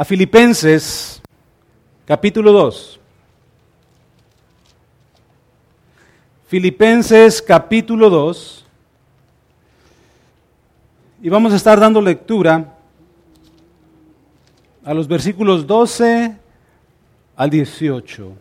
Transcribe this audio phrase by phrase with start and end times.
[0.00, 1.20] a Filipenses
[2.06, 2.98] capítulo 2.
[6.48, 8.64] Filipenses capítulo 2.
[11.20, 12.78] Y vamos a estar dando lectura
[14.82, 16.34] a los versículos 12
[17.36, 18.32] al 18.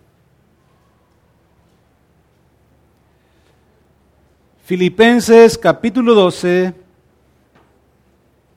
[4.64, 6.74] Filipenses capítulo 12,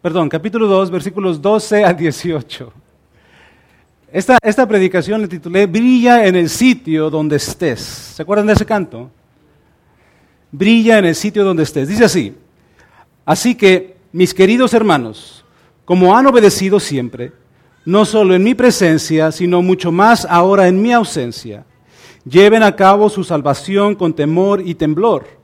[0.01, 2.82] perdón, capítulo 2, versículos 12 al 18.
[4.13, 7.81] Esta, esta predicación le titulé Brilla en el sitio donde estés.
[7.81, 9.11] ¿Se acuerdan de ese canto?
[10.51, 11.89] Brilla en el sitio donde estés.
[11.89, 12.37] Dice así,
[13.25, 15.47] así que, mis queridos hermanos,
[15.87, 17.33] como han obedecido siempre,
[17.87, 21.65] no solo en mi presencia, sino mucho más ahora en mi ausencia,
[22.27, 25.43] lleven a cabo su salvación con temor y temblor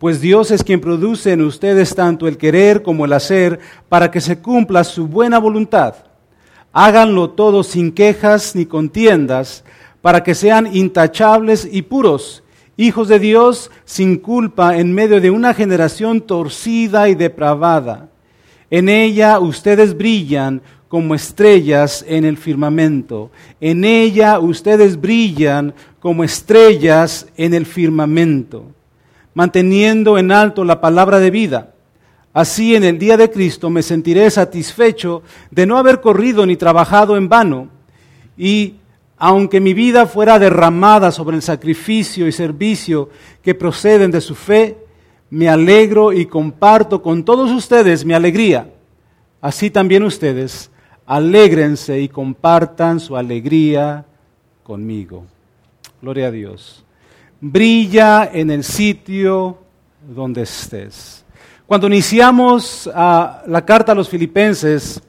[0.00, 3.60] pues Dios es quien produce en ustedes tanto el querer como el hacer
[3.90, 5.94] para que se cumpla su buena voluntad.
[6.72, 9.64] Háganlo todo sin quejas ni contiendas,
[10.02, 12.42] para que sean intachables y puros,
[12.76, 18.08] hijos de Dios sin culpa en medio de una generación torcida y depravada.
[18.70, 23.30] En ella ustedes brillan como estrellas en el firmamento.
[23.60, 28.64] En ella ustedes brillan como estrellas en el firmamento
[29.34, 31.70] manteniendo en alto la palabra de vida.
[32.32, 37.16] Así en el día de Cristo me sentiré satisfecho de no haber corrido ni trabajado
[37.16, 37.68] en vano.
[38.36, 38.76] Y
[39.16, 43.10] aunque mi vida fuera derramada sobre el sacrificio y servicio
[43.42, 44.78] que proceden de su fe,
[45.30, 48.72] me alegro y comparto con todos ustedes mi alegría.
[49.40, 50.70] Así también ustedes,
[51.06, 54.06] alégrense y compartan su alegría
[54.62, 55.24] conmigo.
[56.00, 56.84] Gloria a Dios
[57.40, 59.58] brilla en el sitio
[60.14, 61.19] donde estés.
[61.70, 65.00] Cuando iniciamos ah, la carta a los filipenses,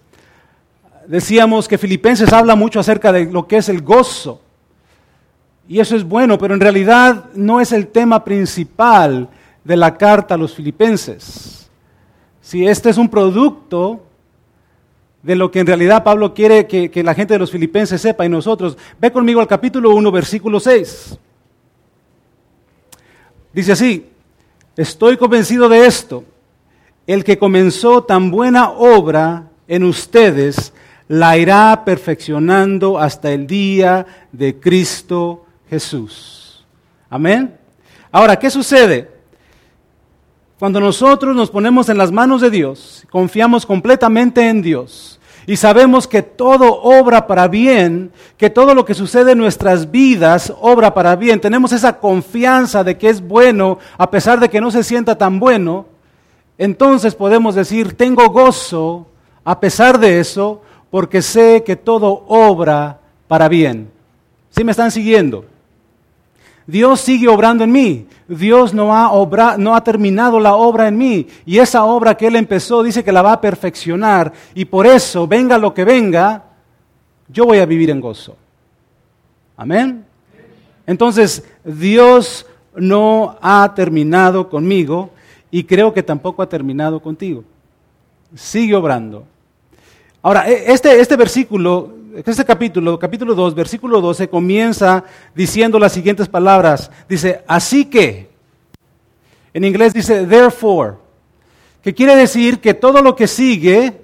[1.07, 4.39] decíamos que Filipenses habla mucho acerca de lo que es el gozo.
[5.67, 9.27] Y eso es bueno, pero en realidad no es el tema principal
[9.63, 11.67] de la carta a los filipenses.
[12.41, 14.03] Si este es un producto
[15.23, 18.23] de lo que en realidad Pablo quiere que, que la gente de los filipenses sepa
[18.23, 21.17] y nosotros, ve conmigo al capítulo 1, versículo 6.
[23.51, 24.05] Dice así,
[24.77, 26.23] estoy convencido de esto,
[27.13, 30.73] el que comenzó tan buena obra en ustedes,
[31.09, 36.65] la irá perfeccionando hasta el día de Cristo Jesús.
[37.09, 37.57] Amén.
[38.13, 39.11] Ahora, ¿qué sucede?
[40.57, 46.07] Cuando nosotros nos ponemos en las manos de Dios, confiamos completamente en Dios, y sabemos
[46.07, 51.17] que todo obra para bien, que todo lo que sucede en nuestras vidas obra para
[51.17, 51.41] bien.
[51.41, 55.39] Tenemos esa confianza de que es bueno a pesar de que no se sienta tan
[55.39, 55.90] bueno.
[56.61, 59.07] Entonces podemos decir, tengo gozo
[59.43, 60.61] a pesar de eso,
[60.91, 63.89] porque sé que todo obra para bien.
[64.51, 65.45] ¿Sí me están siguiendo?
[66.67, 68.05] Dios sigue obrando en mí.
[68.27, 71.25] Dios no ha, no ha terminado la obra en mí.
[71.47, 74.31] Y esa obra que Él empezó dice que la va a perfeccionar.
[74.53, 76.43] Y por eso, venga lo que venga,
[77.27, 78.37] yo voy a vivir en gozo.
[79.57, 80.05] Amén.
[80.85, 82.45] Entonces, Dios
[82.75, 85.09] no ha terminado conmigo
[85.51, 87.43] y creo que tampoco ha terminado contigo.
[88.33, 89.25] Sigue obrando.
[90.21, 95.03] Ahora, e, este, este versículo este capítulo, capítulo 2, versículo 12, comienza
[95.33, 96.91] diciendo las siguientes palabras.
[97.07, 98.29] Dice, así que,
[99.53, 100.95] en inglés dice, therefore,
[101.81, 104.01] que quiere decir que todo lo que sigue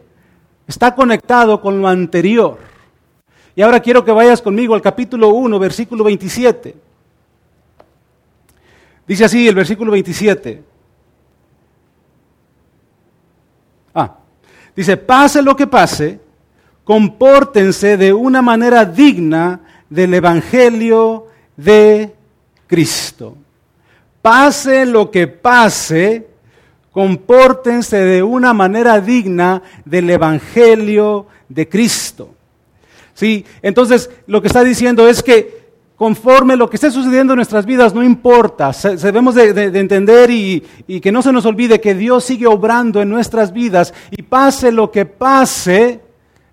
[0.67, 2.57] está conectado con lo anterior.
[3.55, 6.75] Y ahora quiero que vayas conmigo al capítulo 1, versículo 27.
[9.07, 10.63] Dice así el versículo 27.
[13.99, 14.15] Ah,
[14.75, 16.19] dice, pase lo que pase,
[16.83, 19.59] compórtense de una manera digna
[19.89, 21.25] del Evangelio
[21.55, 22.13] de
[22.67, 23.35] Cristo.
[24.21, 26.27] Pase lo que pase,
[26.91, 32.35] compórtense de una manera digna del Evangelio de Cristo.
[33.15, 33.45] ¿Sí?
[33.63, 35.56] Entonces, lo que está diciendo es que
[35.97, 38.71] conforme lo que esté sucediendo en nuestras vidas, no importa,
[39.01, 43.01] debemos de, de, entender y, y que no se nos olvide que Dios sigue obrando
[43.01, 46.01] en nuestras vidas y pase lo que pase,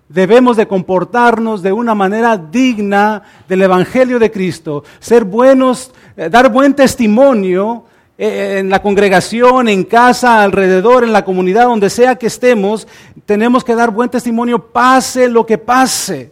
[0.07, 6.51] Debemos de comportarnos de una manera digna del Evangelio de Cristo, ser buenos, eh, dar
[6.51, 12.27] buen testimonio eh, en la congregación, en casa, alrededor, en la comunidad, donde sea que
[12.27, 12.87] estemos,
[13.25, 16.31] tenemos que dar buen testimonio, pase lo que pase,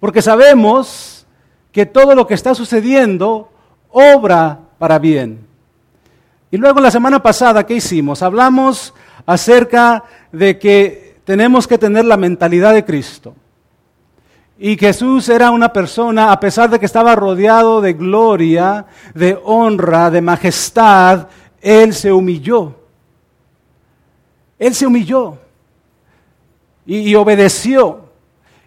[0.00, 1.13] porque sabemos
[1.74, 3.50] que todo lo que está sucediendo
[3.90, 5.44] obra para bien.
[6.52, 8.22] Y luego la semana pasada, ¿qué hicimos?
[8.22, 8.94] Hablamos
[9.26, 13.34] acerca de que tenemos que tener la mentalidad de Cristo.
[14.56, 20.12] Y Jesús era una persona, a pesar de que estaba rodeado de gloria, de honra,
[20.12, 21.26] de majestad,
[21.60, 22.72] Él se humilló.
[24.60, 25.38] Él se humilló
[26.86, 28.02] y, obedeció.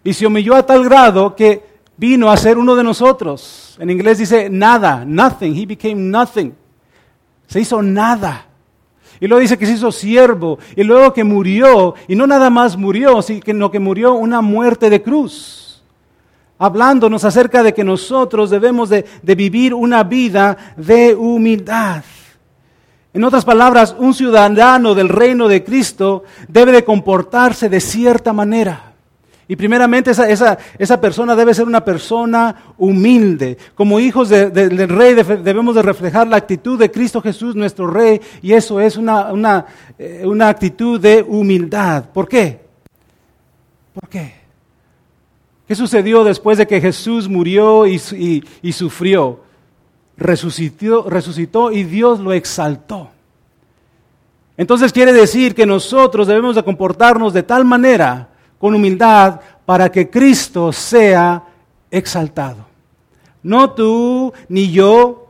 [0.04, 1.67] Y se humilló a tal grado que
[1.98, 3.76] vino a ser uno de nosotros.
[3.80, 5.56] En inglés dice nada, nothing.
[5.56, 6.54] He became nothing.
[7.48, 8.46] Se hizo nada.
[9.20, 10.60] Y luego dice que se hizo siervo.
[10.76, 11.96] Y luego que murió.
[12.08, 15.84] Y no nada más murió, sino que murió una muerte de cruz.
[16.60, 22.04] Hablándonos acerca de que nosotros debemos de vivir una vida de humildad.
[23.14, 28.87] En otras palabras, un ciudadano del reino de Cristo debe de comportarse de cierta manera.
[29.48, 33.58] Y primeramente esa, persona debe ser una persona humilde.
[33.76, 38.54] Como hijos del rey debemos de reflejar la actitud de Cristo Jesús, nuestro rey, y
[38.54, 39.66] eso es una,
[39.98, 42.06] eh, actitud de humildad.
[42.14, 42.60] ¿Por qué?
[43.94, 44.36] ¿Por qué?
[45.68, 48.00] ¿Qué sucedió después de que Jesús murió y
[48.74, 49.48] sufrió?
[50.18, 53.12] resucitó, resucitó y Dios lo exaltó.
[54.58, 60.10] Entonces quiere decir que nosotros debemos de comportarnos de tal manera, con humildad, para que
[60.10, 61.44] Cristo sea
[61.92, 62.66] exaltado.
[63.44, 65.28] No tú ni yo,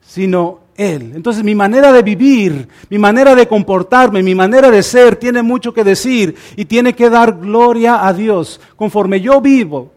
[0.00, 1.12] sino Él.
[1.14, 5.72] Entonces mi manera de vivir, mi manera de comportarme, mi manera de ser tiene mucho
[5.72, 8.60] que decir y tiene que dar gloria a Dios.
[8.76, 9.92] Conforme yo vivo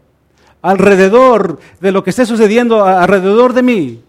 [0.62, 4.02] alrededor de lo que esté sucediendo alrededor de mí,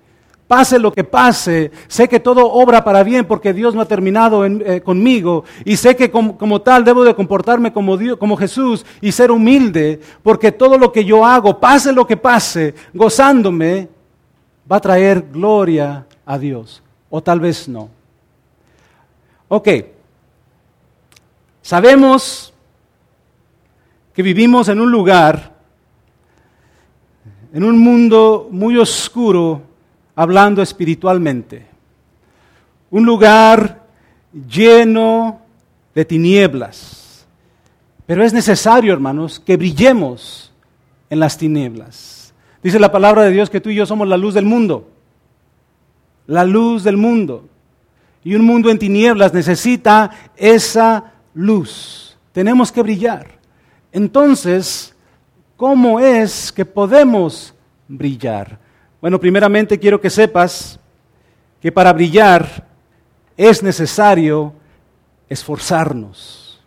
[0.47, 4.47] Pase lo que pase, sé que todo obra para bien porque Dios no ha terminado
[4.47, 9.11] eh, conmigo y sé que como, tal debo de comportarme como, Dios, como Jesús y
[9.11, 13.89] ser humilde porque todo lo que yo hago, pase lo que pase, gozándome,
[14.71, 16.83] va a traer gloria a Dios.
[17.11, 17.89] O tal vez no.
[19.49, 19.69] Ok,
[21.63, 22.53] sabemos
[24.13, 25.55] que vivimos en un lugar,
[27.53, 29.63] en un mundo muy oscuro,
[30.17, 31.67] hablando espiritualmente.
[32.91, 33.87] Un lugar
[34.33, 35.41] lleno
[35.95, 37.27] de tinieblas.
[38.07, 40.53] Pero es necesario, hermanos, que brillemos
[41.11, 42.35] en las tinieblas.
[42.63, 44.91] Dice la palabra de Dios que tú y yo somos la luz del mundo.
[46.27, 47.49] La luz del mundo.
[48.25, 52.17] Y un mundo en tinieblas necesita esa luz.
[52.33, 53.39] Tenemos que brillar.
[53.93, 54.95] Entonces,
[55.57, 57.55] ¿cómo es que podemos
[57.87, 58.66] brillar?
[59.07, 60.81] Bueno, primeramente quiero que sepas
[61.61, 62.67] que para brillar
[63.37, 64.53] es necesario
[65.29, 66.61] esforzarnos.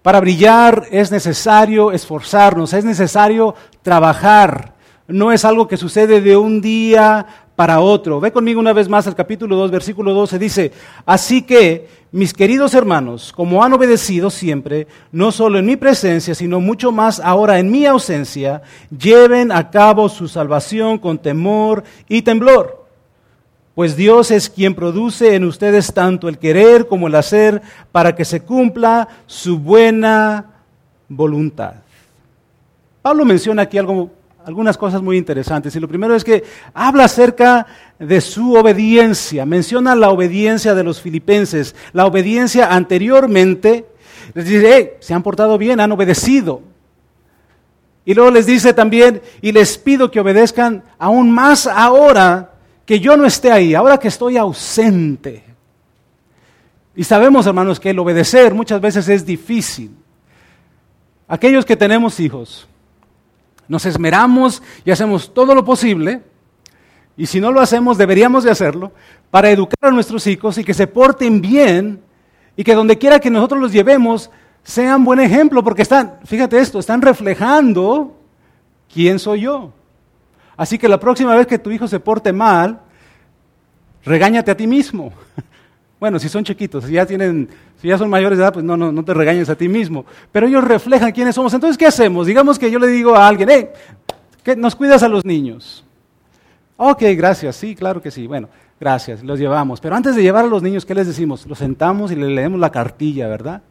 [0.00, 4.74] Para brillar es necesario esforzarnos, es necesario trabajar.
[5.08, 7.26] No es algo que sucede de un día
[7.56, 8.20] para otro.
[8.20, 10.38] Ve conmigo una vez más al capítulo 2, versículo 12.
[10.38, 10.72] Dice,
[11.04, 16.60] así que, mis queridos hermanos, como han obedecido siempre, no solo en mi presencia, sino
[16.60, 18.62] mucho más ahora en mi ausencia,
[18.96, 22.86] lleven a cabo su salvación con temor y temblor.
[23.74, 28.26] Pues Dios es quien produce en ustedes tanto el querer como el hacer para que
[28.26, 30.46] se cumpla su buena
[31.08, 31.74] voluntad.
[33.00, 34.10] Pablo menciona aquí algo
[34.44, 35.74] algunas cosas muy interesantes.
[35.76, 36.44] Y lo primero es que
[36.74, 37.66] habla acerca
[37.98, 39.46] de su obediencia.
[39.46, 41.74] Menciona la obediencia de los filipenses.
[41.92, 43.86] La obediencia anteriormente.
[44.34, 46.62] Les dice, se han portado bien, han obedecido.
[48.04, 53.16] Y luego les dice también, y les pido que obedezcan aún más ahora que yo
[53.16, 55.44] no esté ahí, ahora que estoy ausente.
[56.96, 59.92] Y sabemos, hermanos, que el obedecer muchas veces es difícil.
[61.28, 62.66] Aquellos que tenemos hijos,
[63.72, 66.20] nos esmeramos y hacemos todo lo posible,
[67.16, 68.92] y si no lo hacemos, deberíamos de hacerlo,
[69.30, 72.02] para educar a nuestros hijos y que se porten bien
[72.54, 74.30] y que donde quiera que nosotros los llevemos
[74.62, 78.14] sean buen ejemplo, porque están, fíjate esto, están reflejando
[78.92, 79.72] quién soy yo.
[80.54, 82.78] Así que la próxima vez que tu hijo se porte mal,
[84.04, 85.12] regáñate a ti mismo.
[86.02, 87.48] Bueno, si son chiquitos, si ya tienen,
[87.82, 90.06] si ya son mayores de edad, pues no, no, no te regañes a ti mismo.
[90.30, 91.52] Pero ellos reflejan quiénes somos.
[91.52, 92.28] Entonces, ¿qué hacemos?
[92.28, 93.70] Digamos que yo le digo a alguien, hey,
[94.56, 95.84] nos cuidas a los niños.
[96.76, 98.28] Ok, gracias, sí, claro que sí.
[98.28, 98.48] Bueno,
[98.78, 99.80] gracias, los llevamos.
[99.80, 101.44] Pero antes de llevar a los niños, ¿qué les decimos?
[101.44, 103.62] Los sentamos y le leemos la cartilla, ¿verdad?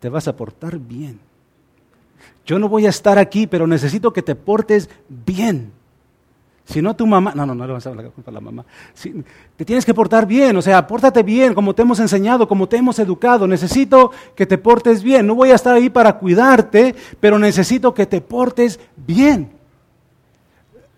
[0.00, 1.20] Te vas a portar bien.
[2.44, 5.70] Yo no voy a estar aquí, pero necesito que te portes bien.
[6.64, 8.64] Si no, tu mamá, no, no, no le vas a dar la a la mamá.
[9.56, 12.76] te tienes que portar bien, o sea, pórtate bien, como te hemos enseñado, como te
[12.76, 13.46] hemos educado.
[13.46, 15.26] Necesito que te portes bien.
[15.26, 19.50] No voy a estar ahí para cuidarte, pero necesito que te portes bien.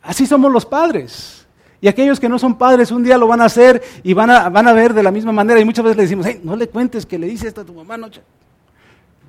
[0.03, 1.47] Así somos los padres.
[1.81, 4.49] Y aquellos que no son padres un día lo van a hacer y van a,
[4.51, 5.61] van a ver de la misma manera.
[5.61, 7.75] Y muchas veces le decimos, hey, no le cuentes que le dices esto a tu
[7.75, 8.09] mamá, no.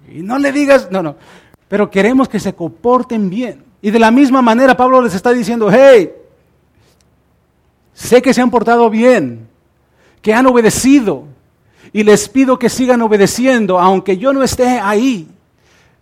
[0.09, 1.15] Y no le digas, no, no.
[1.67, 3.63] pero queremos que se comporten bien.
[3.81, 6.11] Y de la misma manera Pablo les está diciendo, hey,
[7.95, 9.47] sé que se han portado bien,
[10.21, 11.23] que han obedecido,
[11.91, 15.27] y les pido que sigan obedeciendo, aunque yo no esté ahí.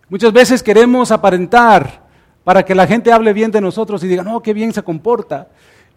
[0.08, 2.02] Muchas veces queremos aparentar
[2.42, 5.48] para que la gente hable bien de nosotros y diga, no, qué bien se comporta.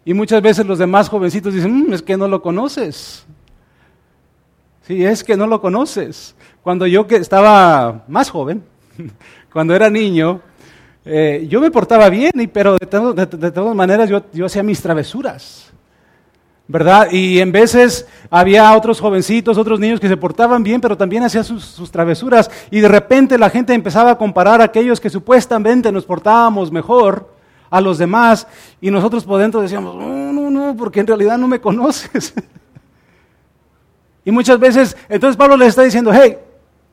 [0.04, 3.26] Y muchas veces los demás jovencitos dicen, mm, es que no lo conoces.
[4.86, 6.34] Sí, es que no lo conoces.
[6.62, 8.62] Cuando yo que estaba más joven,
[9.52, 10.40] cuando era niño,
[11.04, 15.67] eh, yo me portaba bien, pero de, todas maneras yo, yo hacía mis travesuras.
[16.68, 17.10] ¿Verdad?
[17.10, 21.42] Y en veces había otros jovencitos, otros niños que se portaban bien, pero también hacían
[21.42, 22.50] sus, travesuras.
[22.70, 27.32] Y de repente la gente empezaba a comparar a aquellos que supuestamente nos portábamos mejor
[27.70, 28.46] a los demás.
[28.82, 32.34] Y nosotros por dentro decíamos, no, no, no, porque en realidad no me conoces.
[34.26, 36.36] y muchas veces, entonces Pablo les está diciendo, hey,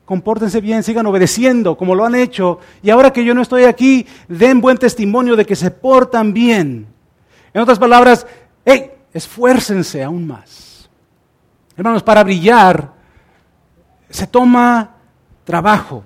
[0.05, 2.60] compórtense bien, sigan obedeciendo como lo han hecho.
[2.82, 6.88] Y ahora que yo no estoy aquí, den buen testimonio de que se portan bien.
[7.53, 8.25] En otras palabras,
[8.63, 10.89] hey, esfuércense aún más.
[11.77, 12.91] Hermanos, para brillar
[14.10, 14.91] se toma
[15.45, 16.03] trabajo.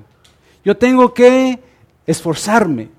[0.64, 1.60] Yo tengo que
[2.06, 2.90] esforzarme.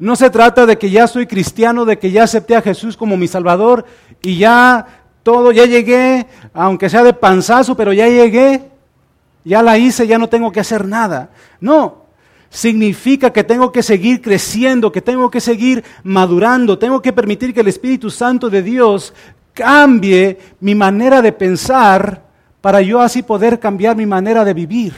[0.00, 3.16] No se trata de que ya soy cristiano, de que ya acepté a Jesús como
[3.16, 3.86] mi Salvador
[4.20, 4.84] y ya
[5.22, 8.68] todo, ya llegué, aunque sea de panzazo, pero ya llegué,
[9.44, 11.30] ya la hice, ya no tengo que hacer nada.
[11.60, 12.06] No,
[12.50, 17.60] significa que tengo que seguir creciendo, que tengo que seguir madurando, tengo que permitir que
[17.60, 19.14] el Espíritu Santo de Dios
[19.52, 22.22] cambie mi manera de pensar
[22.60, 24.94] para yo así poder cambiar mi manera de vivir.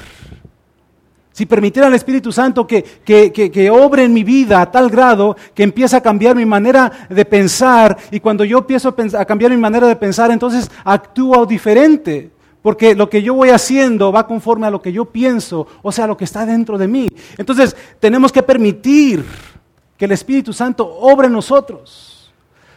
[1.32, 5.64] Si permitiera al Espíritu Santo que, que, obre en mi vida a tal grado que
[5.64, 9.88] empiece a cambiar mi manera de pensar y cuando yo empiezo a, cambiar mi manera
[9.88, 12.30] de pensar, entonces actúo diferente.
[12.62, 16.06] Porque lo que yo voy haciendo va conforme a lo que yo pienso, o sea,
[16.06, 17.08] lo que está dentro de mí.
[17.36, 19.24] Entonces, tenemos que permitir
[19.98, 22.13] que el Espíritu Santo obre en nosotros.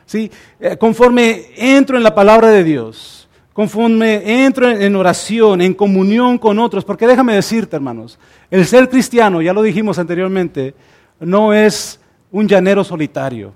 [0.08, 0.32] ¿Sí?
[0.60, 6.58] Eh, conforme entro en la palabra de Dios, conforme entro en oración, en comunión con
[6.58, 8.18] otros, porque déjame decirte, hermanos,
[8.50, 10.74] el ser cristiano, ya lo dijimos anteriormente,
[11.20, 12.00] no es
[12.32, 13.54] un llanero solitario,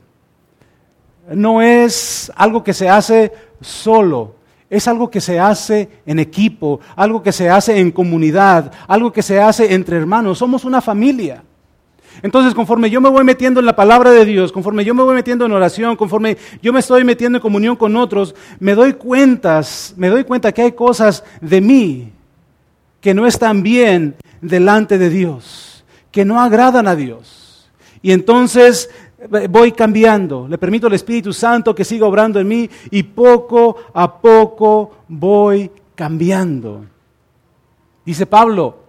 [1.34, 3.32] no es algo que se hace
[3.62, 4.36] solo,
[4.70, 9.22] es algo que se hace en equipo, algo que se hace en comunidad, algo que
[9.22, 11.44] se hace entre hermanos, somos una familia.
[12.24, 15.16] Entonces, conforme yo me voy metiendo en la palabra de Dios, conforme yo me voy
[15.16, 19.94] metiendo en oración, conforme yo me estoy metiendo en comunión con otros, me doy cuentas,
[19.98, 22.12] me doy cuenta que hay cosas de mí
[23.00, 27.70] que no están bien delante de Dios, que no agradan a Dios.
[28.04, 32.70] Y entonces eh, voy cambiando, le permito al Espíritu Santo que siga obrando en mí
[32.92, 36.86] y poco a poco voy cambiando.
[38.06, 38.80] Dice Pablo,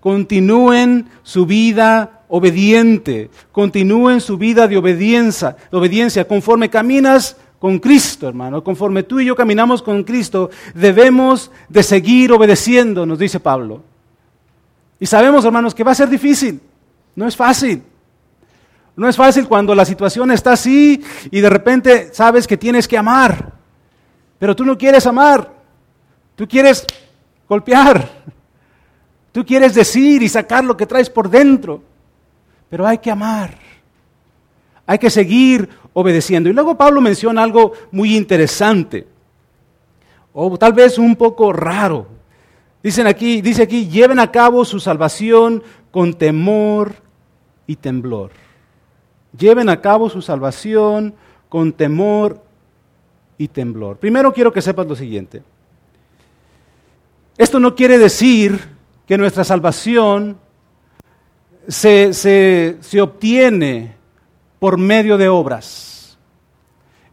[0.00, 8.62] continúen su vida obediente, continúen su vida de obediencia, obediencia, conforme caminas con Cristo, hermano,
[8.62, 13.82] conforme tú y yo caminamos con Cristo, debemos de seguir obedeciendo, nos dice Pablo.
[14.98, 16.60] Y sabemos, hermanos, que va a ser difícil,
[17.14, 17.82] no es fácil.
[18.96, 22.96] No es fácil cuando la situación está así y de repente sabes que tienes que
[22.96, 23.52] amar,
[24.38, 25.52] pero tú no quieres amar,
[26.34, 26.86] tú quieres
[27.46, 28.08] golpear,
[29.32, 31.82] tú quieres decir y sacar lo que traes por dentro.
[32.68, 33.56] Pero hay que amar.
[34.86, 36.48] Hay que seguir obedeciendo.
[36.48, 39.06] Y luego Pablo menciona algo muy interesante,
[40.32, 42.06] o tal vez un poco raro.
[42.82, 46.94] Dicen aquí, dice aquí, lleven a cabo su salvación con temor
[47.66, 48.30] y temblor.
[49.36, 51.14] Lleven a cabo su salvación
[51.48, 52.42] con temor
[53.38, 53.96] y temblor.
[53.96, 55.42] Primero quiero que sepas lo siguiente.
[57.38, 58.68] Esto no quiere decir
[59.06, 60.38] que nuestra salvación
[61.68, 63.96] se, obtiene
[64.58, 66.16] por medio de obras.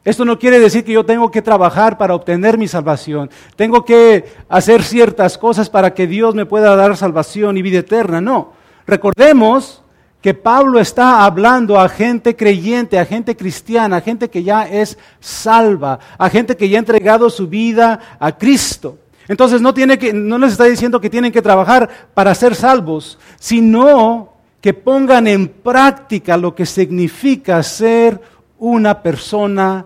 [0.06, 3.30] Esto no quiere decir que yo tengo que trabajar para obtener mi salvación.
[3.56, 8.20] Tengo que hacer ciertas cosas para que Dios me pueda dar salvación y vida eterna.
[8.20, 8.52] No.
[8.86, 9.82] Recordemos
[10.22, 14.98] que Pablo está hablando a gente creyente, a gente cristiana, a gente que ya es
[15.22, 18.98] salva, a gente que ya ha entregado su vida a Cristo.
[19.28, 23.18] Entonces no, tiene que, no les está diciendo que tienen que trabajar para ser salvos,
[23.40, 24.33] sino
[24.64, 28.22] que pongan en práctica lo que significa ser
[28.60, 29.86] una persona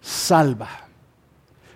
[0.00, 0.70] salva.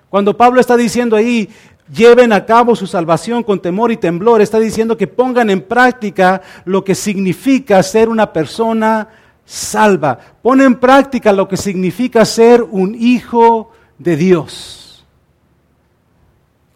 [0.08, 1.50] Cuando Pablo está diciendo ahí,
[1.92, 6.40] lleven a cabo su salvación con temor y temblor, está diciendo que pongan en práctica
[6.64, 9.08] lo que significa ser una persona
[9.44, 10.18] salva.
[10.40, 15.04] Pon en práctica lo que significa ser un hijo de Dios.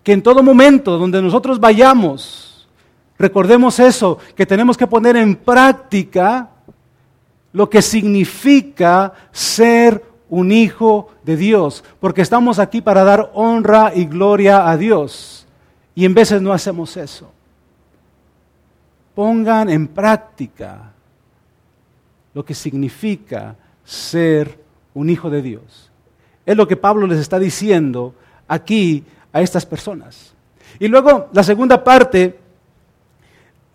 [0.02, 2.51] Que en todo momento donde nosotros vayamos,
[3.22, 6.50] Recordemos eso, que tenemos que poner en práctica
[7.52, 14.06] lo que significa ser un hijo de Dios, porque estamos aquí para dar honra y
[14.06, 15.46] gloria a Dios.
[15.94, 17.30] Y en veces no hacemos eso.
[19.14, 20.90] Pongan en práctica
[22.34, 24.58] lo que significa ser
[24.94, 25.92] un hijo de Dios.
[26.44, 28.16] Es lo que Pablo les está diciendo
[28.48, 30.34] aquí a estas personas.
[30.80, 32.41] Y luego la segunda parte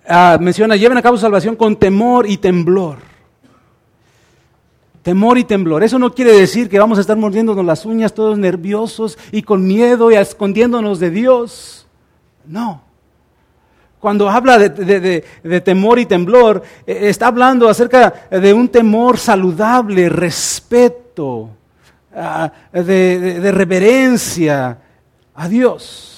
[0.07, 2.97] ah, menciona, lleven a cabo salvación con temor y temblor.
[5.03, 5.83] Temor y temblor.
[5.83, 9.65] Eso no quiere decir que vamos a estar mordiéndonos las uñas todos nerviosos y con
[9.65, 11.87] miedo y escondiéndonos de Dios.
[12.45, 12.81] No.
[13.99, 21.49] Cuando habla de, temor y temblor, eh, está hablando acerca de un temor saludable, respeto,
[22.15, 24.77] ah, de reverencia
[25.33, 26.16] a Dios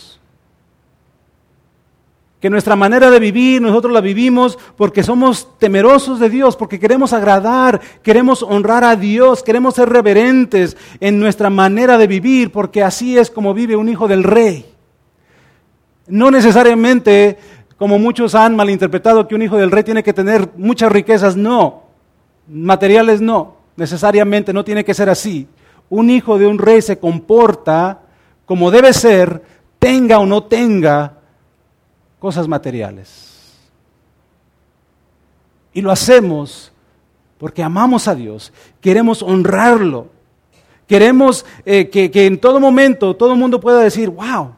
[2.39, 7.12] que nuestra manera de vivir, nosotros la vivimos porque somos temerosos de Dios, porque queremos
[7.12, 13.17] agradar, queremos honrar a Dios, queremos ser reverentes en nuestra manera de vivir, porque así
[13.17, 14.65] es como vive un hijo del rey.
[16.08, 17.38] No necesariamente,
[17.77, 21.84] como muchos han malinterpretado, que un hijo del rey tiene que tener muchas riquezas, no,
[22.48, 25.46] materiales no, necesariamente no tiene que ser así.
[25.89, 28.03] Un hijo de un rey se comporta
[28.46, 29.43] como debe ser,
[29.77, 31.19] tenga o no tenga
[32.20, 33.58] cosas materiales.
[35.74, 36.72] Y lo hacemos
[37.38, 40.10] porque amamos a Dios, queremos honrarlo,
[40.88, 44.56] queremos eh, que, que, en todo momento todo el mundo pueda decir, wow,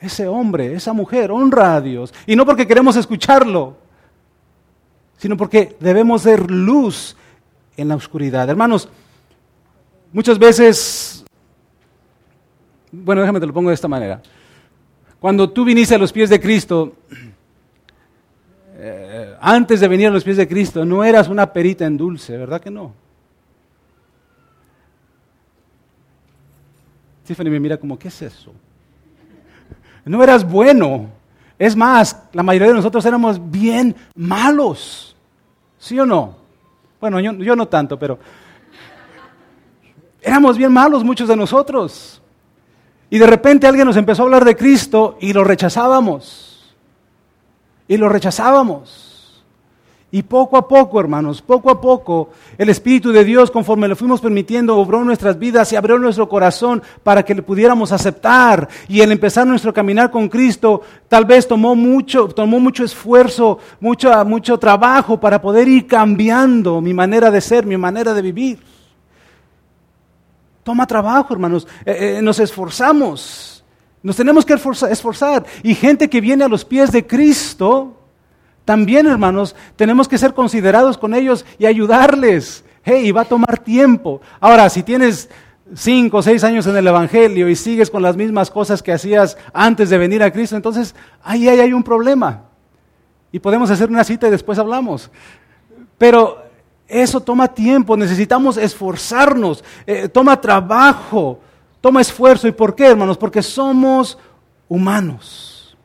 [0.00, 2.14] ese hombre, esa mujer honra a Dios.
[2.26, 3.76] Y no porque queremos escucharlo,
[5.16, 7.16] sino porque debemos ser luz
[7.76, 8.48] en la oscuridad.
[8.48, 8.88] Hermanos,
[10.12, 11.24] muchas veces,
[12.92, 14.22] bueno, déjame te lo pongo de esta manera.
[15.20, 16.94] Cuando tú viniste a los pies de Cristo,
[18.76, 22.36] eh, antes de venir a los pies de Cristo, no eras una perita en dulce,
[22.36, 22.92] ¿verdad que no?
[27.24, 28.52] Tiffany me mira como, ¿qué es eso?
[30.04, 31.10] No eras bueno.
[31.58, 35.16] Es más, la mayoría de nosotros éramos bien malos.
[35.78, 36.36] ¿Sí o no?
[37.00, 38.18] Bueno, yo, yo no tanto, pero
[40.22, 42.17] éramos bien malos muchos de nosotros.
[43.10, 46.74] Y de repente alguien nos empezó a hablar de Cristo y lo rechazábamos.
[47.86, 49.08] Y lo rechazábamos.
[50.10, 54.22] Y poco a poco, hermanos, poco a poco, el Espíritu de Dios, conforme lo fuimos
[54.22, 58.68] permitiendo, obró nuestras vidas y abrió nuestro corazón para que le pudiéramos aceptar.
[58.88, 64.24] Y el empezar nuestro caminar con Cristo, tal vez tomó mucho, tomó mucho esfuerzo, mucho,
[64.24, 68.58] mucho trabajo para poder ir cambiando mi manera de ser, mi manera de vivir.
[70.68, 71.66] Toma trabajo, hermanos.
[71.86, 73.64] Eh, eh, nos esforzamos.
[74.02, 75.46] Nos tenemos que esforzar.
[75.62, 77.96] Y gente que viene a los pies de Cristo,
[78.66, 82.66] también, hermanos, tenemos que ser considerados con ellos y ayudarles.
[82.82, 84.20] Hey, va a tomar tiempo.
[84.40, 85.30] Ahora, si tienes
[85.74, 89.38] cinco o seis años en el Evangelio y sigues con las mismas cosas que hacías
[89.54, 92.42] antes de venir a Cristo, entonces ahí, ahí hay un problema.
[93.32, 95.10] Y podemos hacer una cita y después hablamos.
[95.96, 96.47] Pero
[96.88, 101.38] eso toma tiempo, necesitamos esforzarnos, eh, toma trabajo,
[101.82, 102.48] toma esfuerzo.
[102.48, 103.18] ¿Y por qué, hermanos?
[103.18, 104.16] Porque somos
[104.68, 105.76] humanos.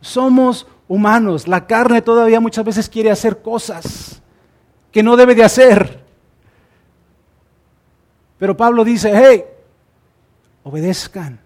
[0.00, 1.48] Somos humanos.
[1.48, 4.22] La carne todavía muchas veces quiere hacer cosas
[4.92, 6.04] que no debe de hacer.
[8.38, 9.44] Pero Pablo dice, hey,
[10.62, 11.40] obedezcan.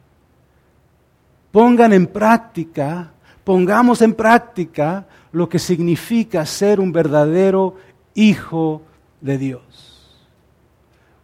[1.50, 3.12] Pongan en práctica,
[3.44, 7.76] pongamos en práctica lo que significa ser un verdadero
[8.14, 8.82] hijo
[9.20, 9.62] de Dios.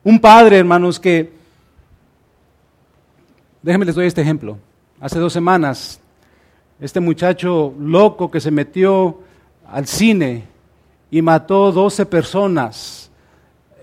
[0.03, 1.33] Un padre, hermanos, que,
[3.63, 4.59] déjenme les doy este ejemplo.
[5.01, 6.01] Hace dos semanas,
[6.81, 9.21] este muchacho loco que se metió
[9.67, 10.45] al cine
[11.11, 13.11] y mató 12 personas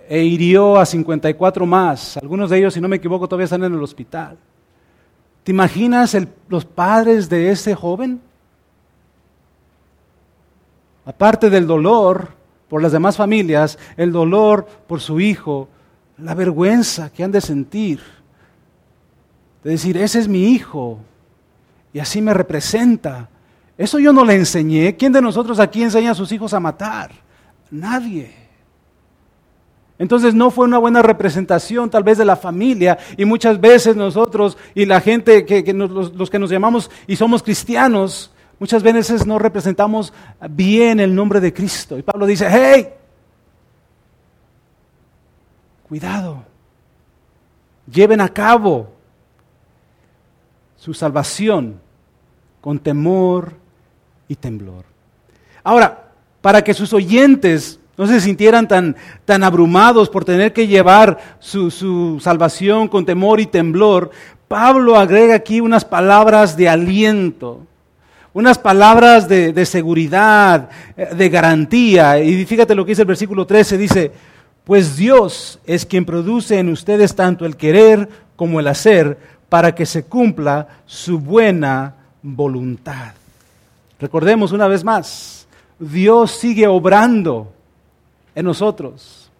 [0.10, 2.18] e hirió a 54 más.
[2.18, 4.38] Algunos de ellos, si no me equivoco, todavía están en el hospital.
[5.44, 6.18] ¿Te imaginas
[6.50, 8.22] los padres de ese joven?
[11.06, 12.37] Aparte del dolor,
[12.70, 15.70] por las demás familias, el dolor por su hijo,
[16.18, 18.00] la vergüenza que han de sentir.
[19.64, 21.00] De decir, ese es mi hijo
[21.94, 23.30] y así me representa.
[23.78, 24.96] Eso yo no le enseñé.
[24.96, 27.12] ¿Quién de nosotros aquí enseña a sus hijos a matar?
[27.70, 28.48] Nadie.
[30.00, 34.58] Entonces no fue una buena representación tal vez de la familia y muchas veces nosotros
[34.76, 40.14] y la gente que, los que nos llamamos y somos cristianos, Muchas veces no representamos
[40.50, 41.98] bien el nombre de Cristo.
[41.98, 42.90] Y Pablo dice, hey,
[45.88, 46.44] cuidado,
[47.92, 48.90] lleven a cabo
[50.76, 51.80] su salvación
[52.62, 53.54] con temor
[54.28, 54.86] y temblor.
[55.64, 61.18] Ahora, para que sus oyentes no se sintieran tan, tan abrumados por tener que llevar
[61.40, 64.12] su, su salvación con temor y temblor,
[64.48, 67.66] Pablo agrega aquí unas palabras de aliento,
[68.38, 72.20] unas palabras de, seguridad, eh, de garantía.
[72.20, 74.12] Y fíjate lo que dice el versículo 13, dice,
[74.64, 79.18] pues Dios es quien produce en ustedes tanto el querer como el hacer
[79.50, 83.14] para que se cumpla su buena voluntad.
[84.00, 85.48] Recordemos una vez más,
[85.80, 87.52] Dios sigue obrando
[88.36, 89.32] en nosotros.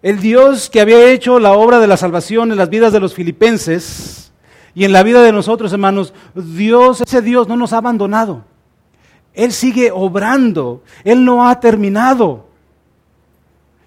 [0.00, 3.12] El Dios que había hecho la obra de la salvación en las vidas de los
[3.12, 4.17] filipenses
[4.74, 8.44] y en la vida de nosotros, hermanos, Dios, ese Dios no nos ha abandonado.
[9.34, 12.48] Él sigue obrando, Él no ha terminado.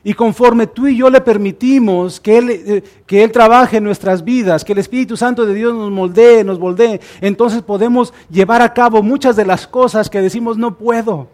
[0.03, 4.23] Y conforme tú y yo le permitimos que él, eh, que él trabaje en nuestras
[4.23, 8.73] vidas, que el Espíritu Santo de Dios nos moldee, nos moldee, entonces podemos llevar a
[8.73, 11.27] cabo muchas de las cosas que decimos no puedo.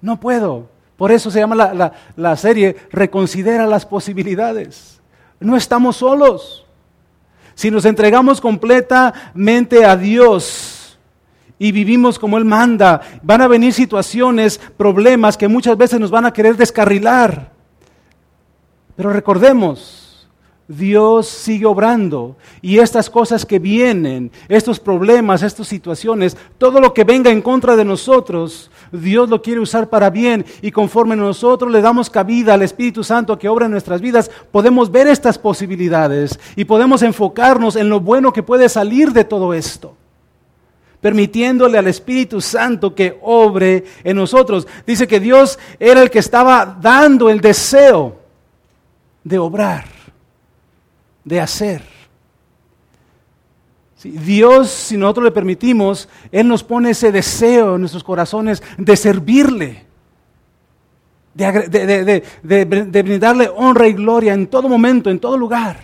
[0.00, 0.68] No puedo.
[0.96, 5.00] Por eso se llama la, la, serie Reconsidera las posibilidades.
[5.38, 6.65] No estamos solos.
[7.56, 10.98] Si nos entregamos completamente a Dios
[11.58, 16.26] y vivimos como Él manda, van a venir situaciones, problemas que muchas veces nos van
[16.26, 17.50] a querer descarrilar.
[18.94, 20.05] Pero recordemos,
[20.68, 22.36] Dios sigue obrando.
[22.60, 27.76] Y estas cosas que vienen, estos problemas, estas situaciones, todo lo que venga en contra
[27.76, 30.44] de nosotros, Dios lo quiere usar para bien.
[30.62, 34.90] Y conforme nosotros le damos cabida al Espíritu Santo que obra en nuestras vidas, podemos
[34.90, 39.96] ver estas posibilidades y podemos enfocarnos en lo bueno que puede salir de todo esto
[40.98, 44.66] permitiéndole al Espíritu Santo que obre en nosotros.
[44.84, 48.16] Dice que Dios era el que estaba dando el deseo
[49.22, 49.95] de obrar
[51.26, 51.82] de hacer.
[54.02, 59.84] Dios, si nosotros le permitimos, Él nos pone ese deseo en nuestros corazones de servirle,
[61.34, 65.80] de, brindarle honra y gloria en todo momento, en todo lugar.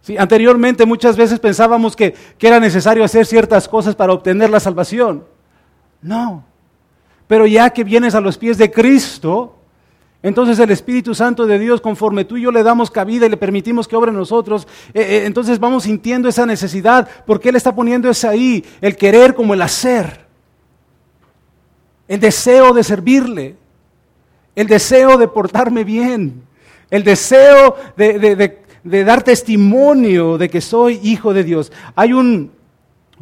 [0.00, 4.60] Sí, anteriormente muchas veces pensábamos que, que era necesario hacer ciertas cosas para obtener la
[4.60, 5.24] salvación.
[6.00, 6.44] No.
[7.26, 9.58] Pero ya que vienes a los pies de Cristo,
[10.26, 13.36] entonces el Espíritu Santo de Dios, conforme tú y yo le damos cabida y le
[13.36, 17.76] permitimos que obre en nosotros, eh, eh, entonces vamos sintiendo esa necesidad, porque Él está
[17.76, 20.26] poniendo eso ahí, el querer como el hacer,
[22.08, 23.54] el deseo de servirle,
[24.56, 26.42] el deseo de portarme bien,
[26.90, 31.70] el deseo de, dar testimonio de que soy hijo de Dios.
[31.94, 32.50] Hay un,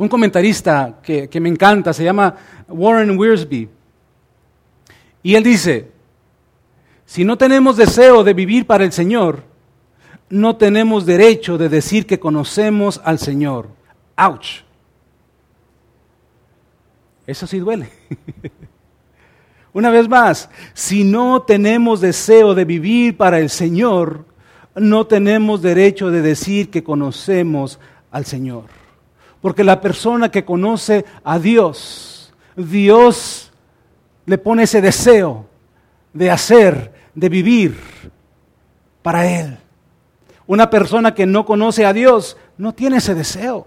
[0.09, 2.35] comentarista que, que me encanta, se llama
[2.67, 3.69] Warren Wiersbe,
[5.23, 5.93] y él dice,
[7.07, 9.45] si no tenemos deseo de vivir para el Señor,
[10.31, 13.69] no tenemos derecho de decir que conocemos al Señor.
[14.17, 14.65] ¡Auch!
[17.27, 17.91] Eso sí duele.
[19.73, 24.25] Una vez más, si no tenemos deseo de vivir para el Señor,
[24.77, 28.65] no tenemos derecho de decir que conocemos al Señor.
[29.41, 33.53] Porque la persona que conoce a Dios, Dios
[34.27, 35.47] le pone ese deseo
[36.13, 37.77] de hacer, de vivir
[39.03, 39.59] para Él.
[40.47, 43.67] Una persona que no conoce a Dios no tiene ese deseo.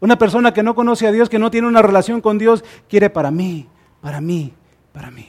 [0.00, 3.10] Una persona que no conoce a Dios, que no tiene una relación con Dios, quiere
[3.10, 3.68] para mí,
[4.00, 4.52] para mí,
[4.92, 5.28] para mí.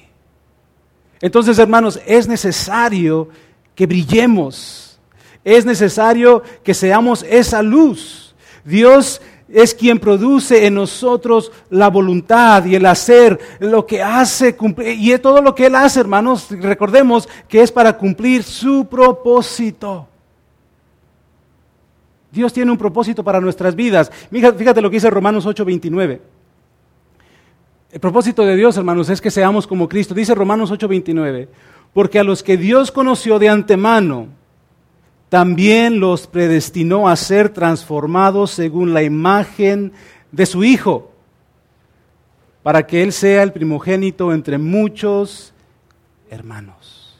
[1.21, 3.29] Entonces, hermanos, es necesario
[3.73, 4.99] que brillemos.
[5.43, 8.35] Es necesario que seamos esa luz.
[8.63, 14.97] Dios es quien produce en nosotros la voluntad y el hacer, lo que hace cumplir,
[14.99, 20.07] y todo lo que Él hace, hermanos, recordemos que es para cumplir su propósito.
[22.31, 24.11] Dios tiene un propósito para nuestras vidas.
[24.29, 26.19] Fíjate lo que dice Romanos 8:29.
[27.91, 30.13] El propósito de Dios, hermanos, es que seamos como Cristo.
[30.13, 31.47] Dice Romanos 8:29,
[31.93, 34.27] porque a los que Dios conoció de antemano,
[35.35, 39.91] también los predestinó a ser transformados según la imagen
[40.31, 41.11] de su Hijo,
[42.63, 45.53] para que Él sea el primogénito entre muchos
[46.29, 47.17] hermanos.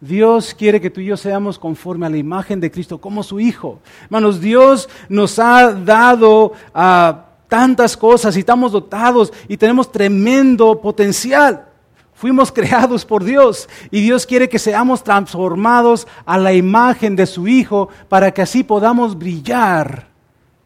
[0.00, 3.38] Dios quiere que tú y yo seamos conforme a la imagen de Cristo como su
[3.38, 3.78] Hijo.
[4.06, 11.68] Hermanos, Dios nos ha dado a tantas cosas y estamos dotados y tenemos tremendo potencial.
[12.14, 17.48] Fuimos creados por Dios y Dios quiere que seamos transformados a la imagen de su
[17.48, 20.08] Hijo para que así podamos brillar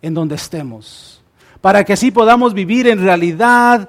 [0.02, 1.22] en donde estemos,
[1.60, 3.88] para que así podamos vivir en realidad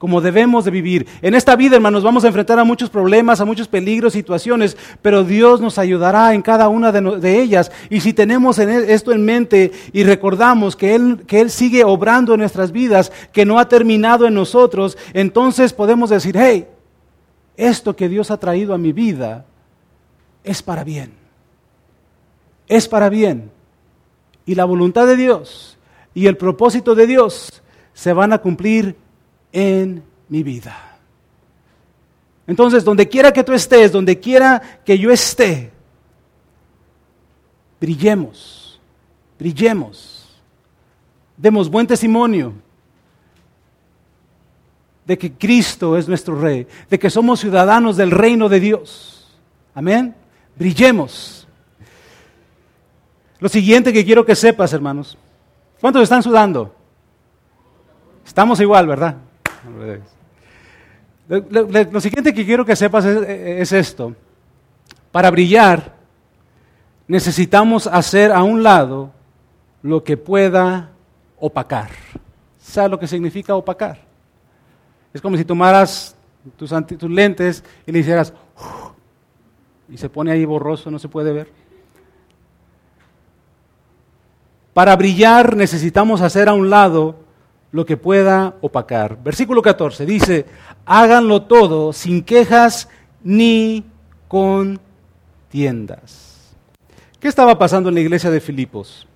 [0.00, 1.06] como debemos de vivir.
[1.20, 5.24] En esta vida, hermanos, vamos a enfrentar a muchos problemas, a muchos peligros, situaciones, pero
[5.24, 7.70] Dios nos ayudará en cada una de, ellas.
[7.90, 12.40] Y si tenemos esto en mente y recordamos que él, que él sigue obrando en
[12.40, 16.66] nuestras vidas, que no ha terminado en nosotros, entonces podemos decir, hey,
[17.60, 19.44] esto que Dios ha traído a mi vida
[20.42, 21.12] es para bien.
[22.66, 23.50] Es para bien.
[24.46, 25.76] Y la voluntad de Dios
[26.14, 28.96] y el propósito de Dios se van a cumplir
[29.52, 30.98] en mi vida.
[32.46, 35.70] Entonces, donde quiera que tú estés, donde quiera que yo esté,
[37.80, 38.80] brillemos,
[39.38, 40.40] brillemos,
[41.36, 42.54] demos buen testimonio
[45.10, 49.26] de que Cristo es nuestro Rey, de que somos ciudadanos del reino de Dios.
[49.74, 50.14] Amén.
[50.54, 51.48] Brillemos.
[53.40, 55.18] Lo siguiente que quiero que sepas, hermanos.
[55.80, 56.72] ¿Cuántos están sudando?
[58.24, 59.16] Estamos igual, ¿verdad?
[61.28, 64.14] Lo, siguiente que quiero que sepas es, esto.
[65.10, 65.92] Para brillar
[67.08, 69.10] necesitamos hacer a un lado
[69.82, 70.90] lo que pueda
[71.36, 71.90] opacar.
[72.60, 74.09] ¿Sabes lo que significa opacar?
[75.12, 76.14] Es como si tomaras
[76.56, 78.32] tus, tus lentes y le hicieras
[79.88, 81.52] y se pone ahí borroso, no se puede ver.
[84.72, 87.16] Para brillar necesitamos hacer a un lado
[87.72, 89.18] lo que pueda opacar.
[89.22, 90.46] Versículo 14 dice,
[90.86, 92.88] háganlo todo sin quejas
[93.22, 93.84] ni
[94.28, 96.54] contiendas.
[97.18, 99.06] ¿Qué estaba pasando en la iglesia de Filipos?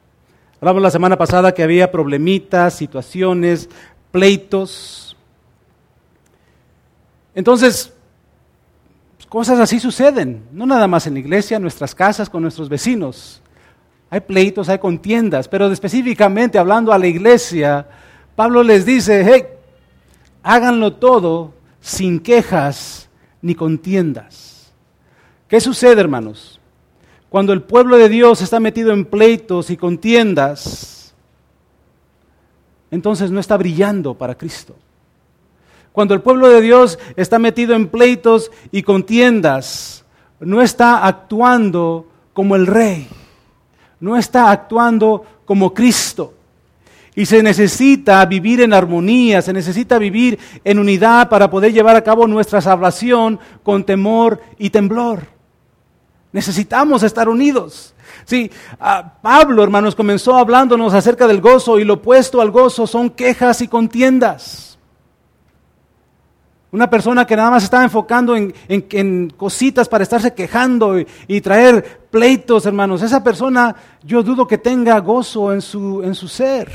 [0.61, 3.68] Hablamos la semana pasada que había problemitas, situaciones,
[4.11, 5.13] pleitos.
[7.35, 7.92] Entonces,
[9.29, 13.42] cosas así suceden, no nada más en la iglesia, en nuestras casas, con nuestros vecinos.
[14.11, 17.87] Hay pleitos, hay contiendas, pero específicamente hablando a la iglesia,
[18.37, 19.47] Pablo les dice, hey,
[20.42, 23.09] háganlo todo sin quejas
[23.42, 24.73] ni contiendas.
[25.49, 26.61] ¿Qué sucede, hermanos?
[27.29, 31.14] Cuando el pueblo de Dios está metido en pleitos y contiendas,
[32.92, 34.77] entonces no está brillando para Cristo.
[35.94, 40.04] Cuando el pueblo de Dios está metido en pleitos y contiendas,
[40.40, 43.07] no está actuando como el rey,
[44.00, 46.35] no está actuando como Cristo.
[47.14, 52.02] Y se necesita vivir en armonía, se necesita vivir en unidad para poder llevar a
[52.02, 55.20] cabo nuestra salvación con temor y temblor.
[56.33, 57.94] Necesitamos estar unidos.
[58.24, 58.50] Sí,
[59.22, 63.68] Pablo, hermanos, comenzó hablándonos acerca del gozo y lo opuesto al gozo son quejas y
[63.68, 64.73] contiendas.
[66.74, 72.66] Una persona que nada más está enfocando en, cositas para estarse quejando y, traer pleitos,
[72.66, 73.00] hermanos.
[73.00, 76.72] Esa persona yo dudo que tenga gozo en su, en su ser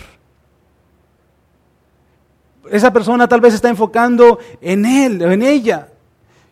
[2.71, 5.89] esa persona tal vez está enfocando en él o en ella.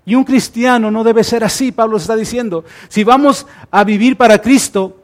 [0.05, 2.65] Y un cristiano no debe ser así, Pablo está diciendo.
[2.89, 4.97] Si vamos a vivir para Cristo,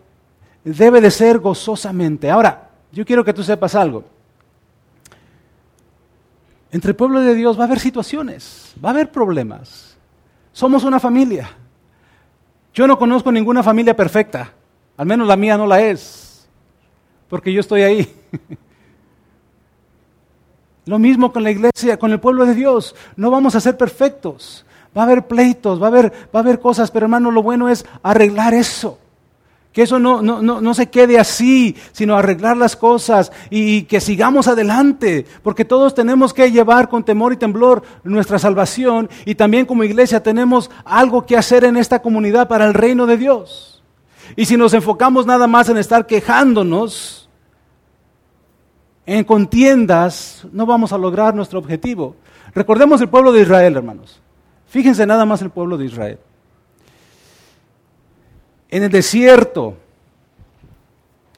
[0.66, 2.30] debe de ser gozosamente.
[2.30, 4.04] Ahora, yo quiero que tú sepas algo.
[6.74, 9.96] Entre el pueblo de Dios va a haber situaciones, va a haber problemas.
[10.52, 11.52] Somos una familia.
[12.74, 14.52] Yo no conozco ninguna familia perfecta,
[14.98, 16.50] al menos la mía no la es,
[17.30, 18.12] porque yo estoy ahí.
[20.86, 22.96] Lo mismo con la iglesia, con el pueblo de Dios.
[23.16, 24.66] No vamos a ser perfectos.
[24.98, 27.70] Va a haber pleitos, va a haber, va a haber cosas, pero hermano, lo bueno
[27.70, 28.98] es arreglar eso.
[29.74, 34.48] Que eso no, no, no, se quede así, sino arreglar las cosas y, que sigamos
[34.48, 39.84] adelante, porque todos tenemos que llevar con temor y temblor nuestra salvación y también como
[39.84, 43.84] iglesia tenemos algo que hacer en esta comunidad para el reino de Dios.
[44.36, 47.28] Y si nos enfocamos nada más en estar quejándonos,
[49.08, 52.16] en contiendas, no vamos a lograr nuestro objetivo.
[52.54, 54.22] Recordemos el pueblo de Israel, hermanos.
[54.68, 56.20] Fíjense nada más el pueblo de Israel.
[58.74, 59.78] En el desierto,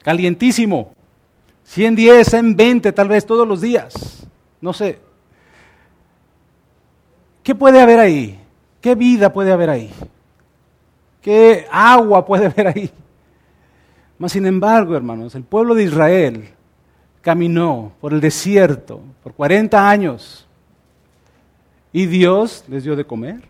[0.02, 0.94] calientísimo,
[1.64, 4.26] 110, 120 tal vez todos los días,
[4.58, 4.98] no sé.
[7.42, 8.40] ¿Qué puede haber ahí?
[8.80, 9.92] ¿Qué vida puede haber ahí?
[11.20, 12.90] ¿Qué agua puede haber ahí?
[14.16, 16.48] Mas sin embargo, hermanos, el pueblo de Israel
[17.20, 20.48] caminó por el desierto por 40 años
[21.92, 23.42] y Dios les dio de comer.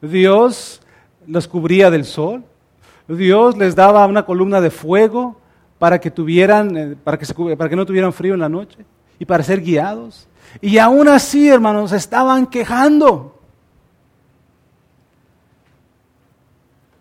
[0.00, 0.80] Dios
[1.26, 2.44] los cubría del sol.
[3.08, 5.40] Dios les daba una columna de fuego
[5.78, 8.84] para que, tuvieran, eh, para, que para que no tuvieran frío en la noche
[9.18, 10.28] y para ser guiados.
[10.60, 13.36] Y aún así, hermanos, estaban quejando.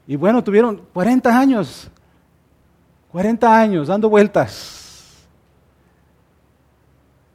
[0.08, 1.90] Y bueno, tuvieron 40 años,
[3.12, 5.26] 40 años dando vueltas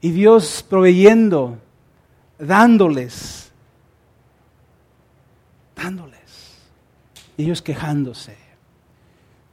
[0.01, 1.59] Y Dios proveyendo,
[2.39, 3.51] dándoles,
[5.75, 6.10] dándoles.
[7.41, 8.37] Ellos quejándose.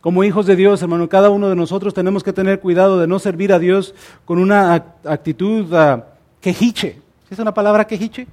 [0.02, 3.18] Como hijos de Dios, hermano, cada uno de nosotros tenemos que tener cuidado de no
[3.18, 3.96] servir a Dios
[4.26, 4.74] con una
[5.06, 6.04] actitud uh,
[6.42, 7.02] quejiche.
[7.30, 8.28] ¿Es una palabra quejiche?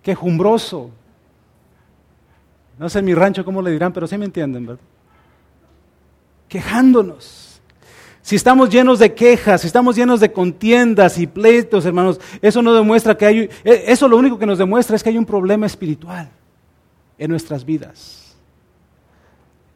[0.00, 0.90] Quejumbroso.
[2.78, 4.82] No sé en mi rancho cómo le dirán, pero sí me entienden, ¿verdad?
[6.48, 7.60] Quejándonos.
[8.22, 12.74] Si estamos llenos de quejas, si estamos llenos de contiendas y pleitos, hermanos, eso no
[12.74, 15.66] demuestra que hay, e, eso lo único que nos demuestra es que hay un problema
[15.66, 16.30] espiritual
[17.18, 18.26] en nuestras vidas.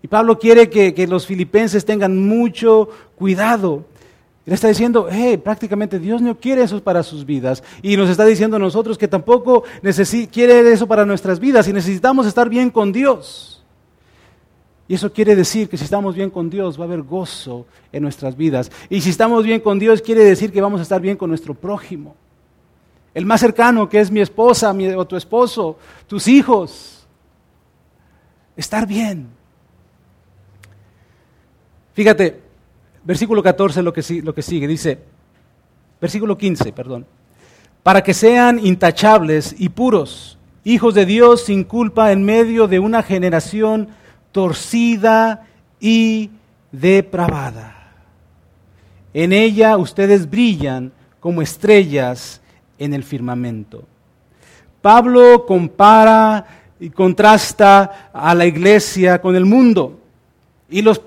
[0.03, 3.85] Y Pablo quiere que, los filipenses tengan mucho cuidado.
[4.46, 7.62] Le está diciendo, hey, prácticamente Dios no quiere eso para sus vidas.
[7.83, 9.64] Y nos está diciendo a nosotros que tampoco
[10.33, 13.62] quiere eso para nuestras vidas y necesitamos estar bien con Dios.
[14.88, 18.03] Y eso quiere decir que si estamos bien con Dios va a haber gozo en
[18.03, 18.72] nuestras vidas.
[18.88, 21.55] Y si estamos bien con Dios quiere decir que vamos a estar bien con nuestro
[21.55, 22.16] prójimo.
[23.14, 25.76] El más cercano que es mi esposa o tu esposo,
[26.09, 27.00] tus hijos.
[28.61, 29.27] Estar bien.
[31.94, 32.42] Fíjate,
[33.03, 34.99] versículo 14 lo que, lo que sigue, dice,
[35.99, 37.07] versículo 15, perdón,
[37.83, 43.03] para que sean intachables y puros, hijos de Dios sin culpa en medio de una
[43.03, 43.88] generación
[44.31, 45.46] torcida
[45.81, 46.29] y
[46.70, 47.94] depravada.
[49.14, 52.42] En ella ustedes brillan como estrellas
[52.79, 53.85] en el firmamento.
[54.83, 59.99] Pablo compara y contrasta a la iglesia con el mundo.
[60.71, 61.01] Y, los,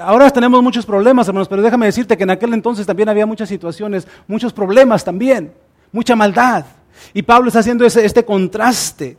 [0.00, 3.48] ahora tenemos muchos problemas, hermanos, pero déjame decirte que en aquel entonces también había muchas
[3.48, 5.52] situaciones, muchos problemas también,
[5.90, 6.64] mucha maldad.
[7.12, 9.16] Y Pablo está haciendo ese, este contraste.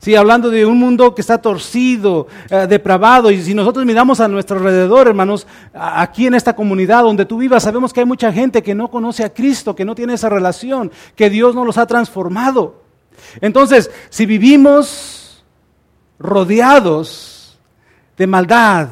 [0.00, 4.28] Sí, hablando de un mundo que está torcido, eh, depravado, y si nosotros miramos a
[4.28, 8.62] nuestro alrededor, hermanos, aquí en esta comunidad donde tú vivas, sabemos que hay mucha gente
[8.62, 11.86] que no conoce a Cristo, que no tiene esa relación, que Dios no los ha
[11.86, 12.82] transformado.
[13.40, 15.17] Entonces, si vivimos
[16.18, 17.58] rodeados
[18.16, 18.88] de maldad,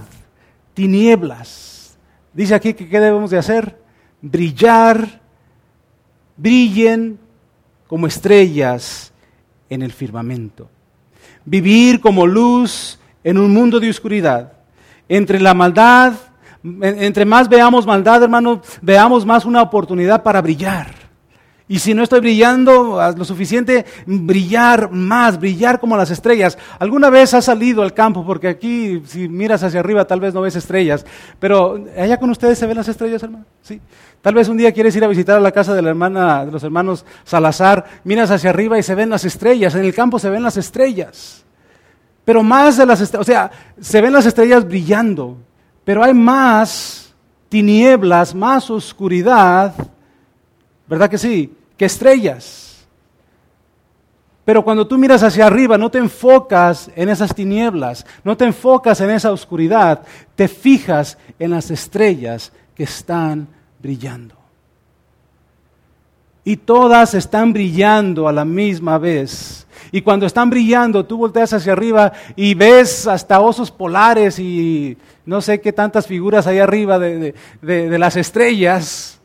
[0.75, 1.97] tinieblas.
[2.33, 3.81] Dice aquí que qué debemos de hacer?
[4.21, 5.21] Brillar,
[6.37, 7.19] brillen
[7.87, 9.13] como estrellas
[9.69, 10.69] en el firmamento.
[11.45, 14.53] Vivir como luz en un mundo de oscuridad.
[15.09, 16.15] Entre la maldad,
[16.63, 21.06] entre más veamos maldad, hermano, veamos más una oportunidad para brillar.
[21.69, 26.57] Y si no estoy brillando lo suficiente, brillar más, brillar como las estrellas.
[26.79, 28.25] ¿Alguna vez has salido al campo?
[28.25, 31.05] Porque aquí, si miras hacia arriba, tal vez no ves estrellas.
[31.41, 33.47] Pero allá con ustedes se ven las estrellas, hermano.
[33.63, 33.81] Sí.
[34.23, 36.53] Tal vez un día quieres ir a visitar a la casa de la hermana, de
[36.53, 39.75] los hermanos Salazar, miras hacia arriba y se ven las estrellas.
[39.75, 41.45] En el campo se ven las estrellas.
[42.25, 43.51] Pero más de las estrellas, o sea,
[43.81, 45.37] se ven las estrellas brillando.
[45.85, 47.13] Pero hay más
[47.49, 49.75] tinieblas, más oscuridad
[50.89, 51.53] ¿Verdad que sí?
[51.77, 52.67] Que estrellas.
[54.47, 59.01] Pero cuando tú miras hacia arriba, no te enfocas en esas tinieblas, no te enfocas
[59.01, 60.03] en esa oscuridad,
[60.37, 63.49] te fijas en las estrellas que están
[63.83, 64.37] brillando.
[66.45, 69.67] Y todas están brillando a la misma vez.
[69.91, 75.41] Y cuando están brillando, tú volteas hacia arriba y ves hasta osos polares y no
[75.41, 79.16] sé qué tantas figuras hay arriba de, de las estrellas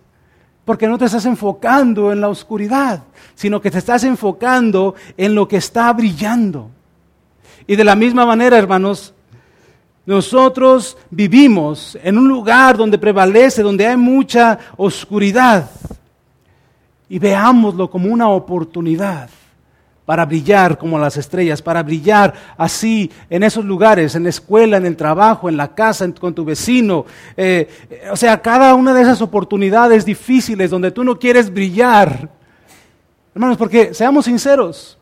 [0.65, 3.03] porque no te estás enfocando en la oscuridad,
[3.35, 6.69] sino que te estás enfocando en lo que está brillando.
[7.67, 9.13] Y de la misma manera, hermanos,
[10.05, 15.69] nosotros vivimos en un lugar donde prevalece, donde hay mucha oscuridad.
[17.09, 19.29] Y veámoslo como una oportunidad
[20.11, 24.85] para brillar como las estrellas, para brillar así en esos lugares, en la escuela, en
[24.85, 27.05] el trabajo, en la casa, con tu vecino.
[27.37, 27.69] Eh,
[28.11, 32.27] o sea, cada una de esas oportunidades difíciles donde tú no quieres brillar.
[33.33, 34.97] Hermanos, porque seamos sinceros,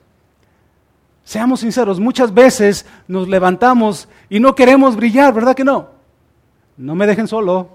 [1.23, 5.89] seamos sinceros, muchas veces nos levantamos y no queremos brillar, ¿verdad que no?
[6.77, 7.69] No me dejen solo.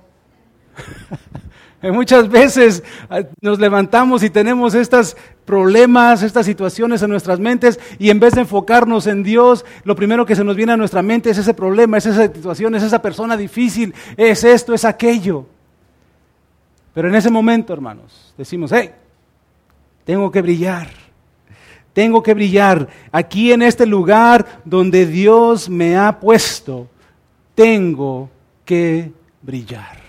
[1.92, 8.10] Muchas veces ah, nos levantamos y tenemos estos problemas, estas situaciones en nuestras mentes y
[8.10, 11.30] en vez de enfocarnos en Dios, lo primero que se nos viene a nuestra mente
[11.30, 15.46] es ese problema, es esa situación, es esa persona difícil, es esto, es aquello.
[16.94, 18.90] Pero en ese momento, hermanos, decimos, hey,
[20.04, 20.88] tengo que brillar.
[21.92, 26.88] Tengo que brillar aquí en este lugar donde Dios me ha puesto.
[27.54, 28.30] Tengo
[28.64, 29.12] que
[29.42, 30.03] brillar.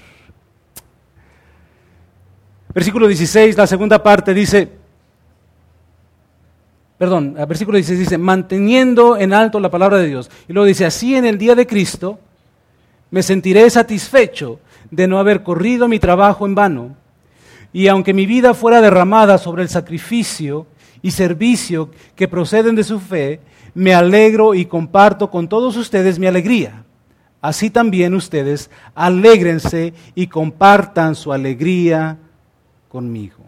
[2.76, 4.69] Versículo 16, la segunda parte dice,
[6.97, 10.30] perdón, versículo 16 dice, manteniendo en alto la palabra de Dios.
[10.49, 12.19] Y luego dice, así en el día de Cristo
[13.11, 14.59] me sentiré satisfecho
[14.91, 16.95] de no haber corrido mi trabajo en vano
[17.71, 20.65] y aunque mi vida fuera derramada sobre el sacrificio
[21.01, 23.39] y servicio que proceden de su fe,
[23.73, 26.84] me alegro y comparto con todos ustedes mi alegría.
[27.41, 32.17] Así también ustedes alégrense y compartan su alegría
[32.96, 33.43] conmigo.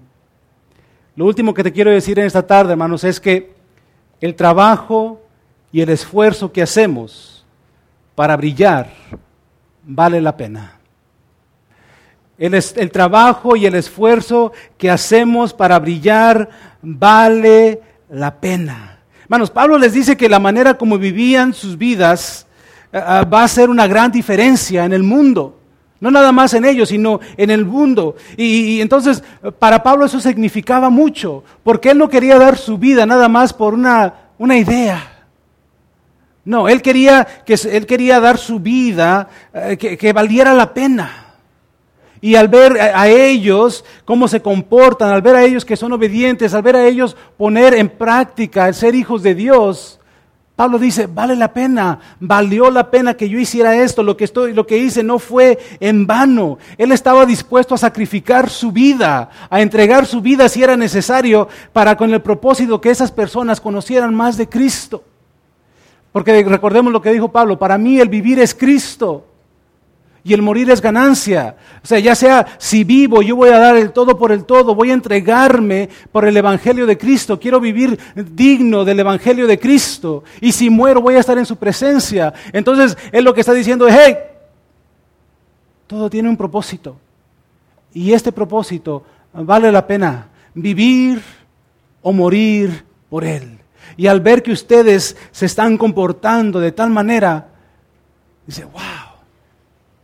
[1.16, 3.54] Lo último que te quiero decir en esta tarde, hermanos, es que
[4.20, 5.22] el trabajo
[5.72, 7.45] y el esfuerzo que hacemos
[8.14, 8.89] para brillar
[9.84, 10.74] vale la pena.
[12.38, 16.50] El, trabajo y el esfuerzo que hacemos para brillar
[16.82, 17.80] vale
[18.10, 19.00] la pena.
[19.24, 22.48] Hermanos, Pablo les dice que la manera como vivían sus vidas
[22.91, 25.58] uh, va a ser una gran diferencia en el mundo.
[26.00, 28.16] No nada más en ellos, sino en el mundo.
[28.36, 29.24] Y, entonces,
[29.58, 33.74] para Pablo eso significaba mucho, porque él no quería dar su vida nada más por
[33.74, 35.26] una, una idea.
[36.45, 41.36] No, él quería, que, él quería dar su vida eh, que, que, valiera la pena.
[42.22, 45.93] Y al ver a, a ellos cómo se comportan, al ver a ellos que son
[45.93, 49.97] obedientes, al ver a ellos poner en práctica el ser hijos de Dios,
[50.58, 54.53] Pablo dice, vale la pena, valió la pena que yo hiciera esto, lo que, estoy,
[54.53, 56.58] lo que hice no fue en vano.
[56.80, 61.95] Él estaba dispuesto a sacrificar su vida, a entregar su vida si era necesario, para
[61.95, 65.03] con el propósito que esas personas conocieran más de Cristo.
[66.12, 69.26] Porque recordemos lo que dijo Pablo, para mí el vivir es Cristo
[70.28, 71.55] y el morir es ganancia.
[71.82, 74.75] O sea, ya sea si vivo, yo voy a dar el todo por el todo,
[74.75, 80.25] voy a entregarme por el Evangelio de Cristo, quiero vivir digno del Evangelio de Cristo.
[80.41, 82.34] Y si muero, voy a estar en su presencia.
[82.51, 84.17] Entonces, Él lo que está diciendo es, hey,
[85.88, 86.97] todo tiene un propósito.
[87.93, 91.21] Y este propósito vale la pena vivir
[92.01, 93.59] o morir por Él.
[93.95, 97.47] Y al ver que ustedes se están comportando de tal manera,
[98.45, 98.97] dice, wow.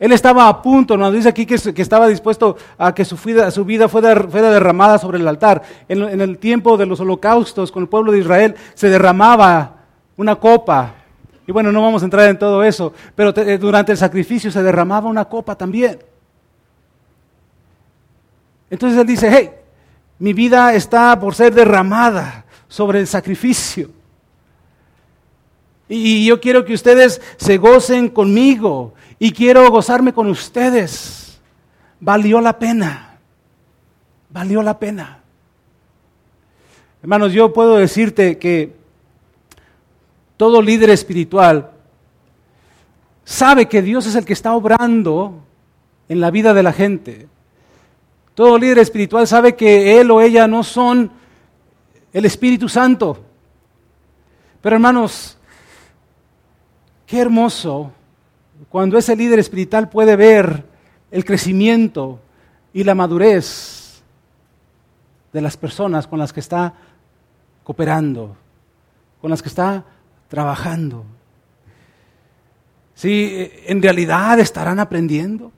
[0.03, 3.49] Él estaba a punto, nos dice aquí que, que estaba dispuesto a que su vida,
[3.51, 4.13] su vida fuera,
[4.51, 5.61] derramada sobre el altar.
[5.87, 9.77] En, el tiempo de los holocaustos con el pueblo de Israel se derramaba
[10.17, 10.93] una copa.
[11.47, 14.61] Y bueno, no vamos a entrar en todo eso, pero te, durante el sacrificio se
[14.61, 15.99] derramaba una copa también.
[18.69, 19.51] Entonces él dice, hey,
[20.19, 23.89] mi vida está por ser derramada sobre el sacrificio.
[25.87, 31.39] Y yo quiero que ustedes se gocen conmigo y quiero gozarme con ustedes.
[31.99, 33.17] Valió la pena.
[34.29, 35.19] Valió la pena.
[37.01, 38.75] Hermanos, yo puedo decirte que
[40.37, 41.71] todo líder espiritual
[43.23, 45.43] sabe que Dios es el que está obrando
[46.09, 47.27] en la vida de la gente.
[48.35, 51.11] Todo líder espiritual sabe que él o ella no son
[52.11, 53.23] el Espíritu Santo.
[54.61, 55.37] Pero hermanos,
[57.05, 57.91] qué hermoso
[58.69, 60.65] cuando ese líder espiritual puede ver
[61.11, 62.19] el crecimiento
[62.73, 64.01] y la madurez
[65.31, 66.73] de las personas con las que está
[67.63, 68.35] cooperando,
[69.21, 69.83] con las que está
[70.27, 71.05] trabajando.
[72.95, 75.51] Si en realidad estarán aprendiendo,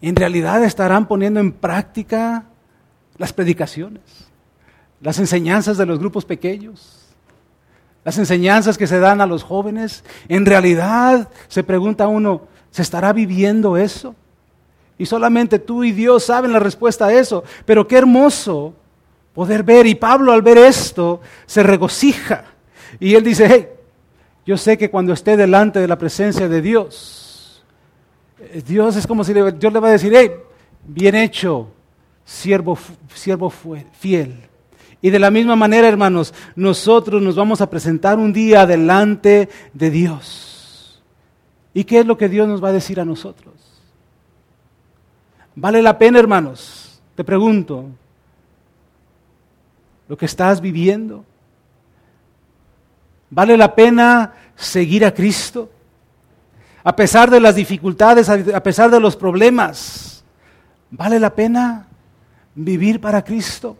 [0.00, 2.44] en realidad estarán poniendo en práctica
[3.18, 4.26] las predicaciones
[5.00, 7.05] las enseñanzas de los grupos pequeños,
[8.06, 10.04] las enseñanzas que se dan a los jóvenes.
[10.28, 14.14] En realidad, se pregunta uno, ¿se estará viviendo eso?
[14.96, 17.42] Y solamente tú y Dios saben la respuesta a eso.
[17.64, 18.74] Pero qué hermoso
[19.34, 19.86] poder ver.
[19.86, 22.44] Y Pablo al ver esto se regocija.
[23.00, 23.68] Y él dice, hey,
[24.46, 27.64] yo sé que cuando esté delante de la presencia de Dios,
[28.38, 30.30] eh, Dios es como si Dios le va a decir, hey,
[30.86, 31.70] bien hecho,
[32.24, 32.78] siervo,
[33.12, 34.46] siervo fiel.
[35.02, 39.90] Y de la misma manera, hermanos, nosotros nos vamos a presentar un día delante de
[39.90, 41.02] Dios.
[41.74, 43.54] ¿Y qué es lo que Dios nos va a decir a nosotros?
[45.54, 47.00] ¿Vale la pena, hermanos?
[47.14, 47.86] Te pregunto,
[50.08, 51.24] lo que estás viviendo.
[53.30, 55.70] ¿Vale la pena seguir a Cristo?
[56.84, 60.24] A pesar de las dificultades, a pesar de los problemas,
[60.90, 61.88] ¿vale la pena
[62.54, 63.76] vivir para Cristo?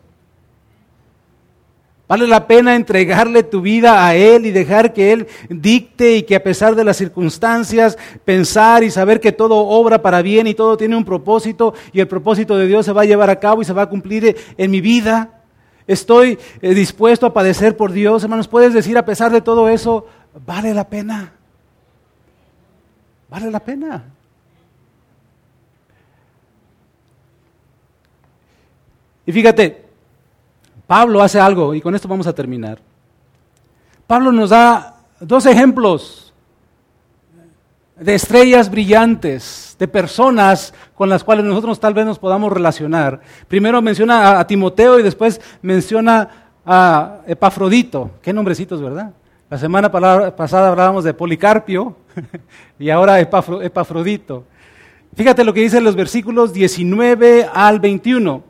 [2.09, 6.36] Vale la pena entregarle tu vida a Él y dejar que Él dicte y que
[6.36, 10.76] a pesar de las circunstancias, pensar y saber que todo obra para bien y todo
[10.76, 13.64] tiene un propósito y el propósito de Dios se va a llevar a cabo y
[13.64, 15.42] se va a cumplir en mi vida.
[15.88, 18.22] Estoy eh, dispuesto a padecer por Dios.
[18.22, 20.07] Hermanos, puedes decir a pesar de todo eso,
[20.46, 21.32] vale la pena.
[23.28, 24.04] Vale la pena.
[29.26, 29.86] Y fíjate,
[30.87, 32.78] Pablo hace algo, y con esto vamos a terminar.
[34.07, 36.32] Pablo nos da dos ejemplos
[37.99, 43.20] de estrellas brillantes, de personas con las cuales nosotros tal vez nos podamos relacionar.
[43.49, 46.28] Primero menciona a, Timoteo y después menciona
[46.64, 48.11] a Epafrodito.
[48.22, 49.12] Qué nombrecitos, ¿verdad?
[49.49, 51.97] La semana pasada hablábamos de Policarpio
[52.78, 54.45] y ahora Epafrodito.
[55.14, 58.43] Fíjate lo que dice en los versículos 19 al 21.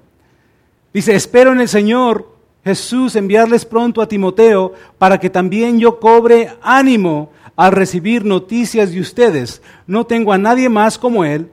[0.97, 2.27] Dice, espero en el Señor
[2.65, 9.01] Jesús enviarles pronto a Timoteo para que también yo cobre ánimo al recibir noticias de
[9.03, 9.61] ustedes.
[9.87, 11.51] No tengo a nadie más como él.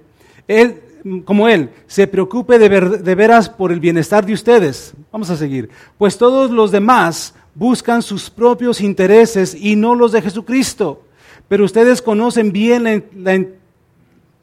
[0.47, 0.79] Él
[1.25, 4.93] como él, se preocupe de, de veras por el bienestar de ustedes.
[5.11, 5.69] Vamos a seguir.
[5.97, 11.03] Pues todos los demás buscan sus propios intereses y no los de Jesucristo.
[11.49, 13.45] Pero ustedes conocen bien la, la,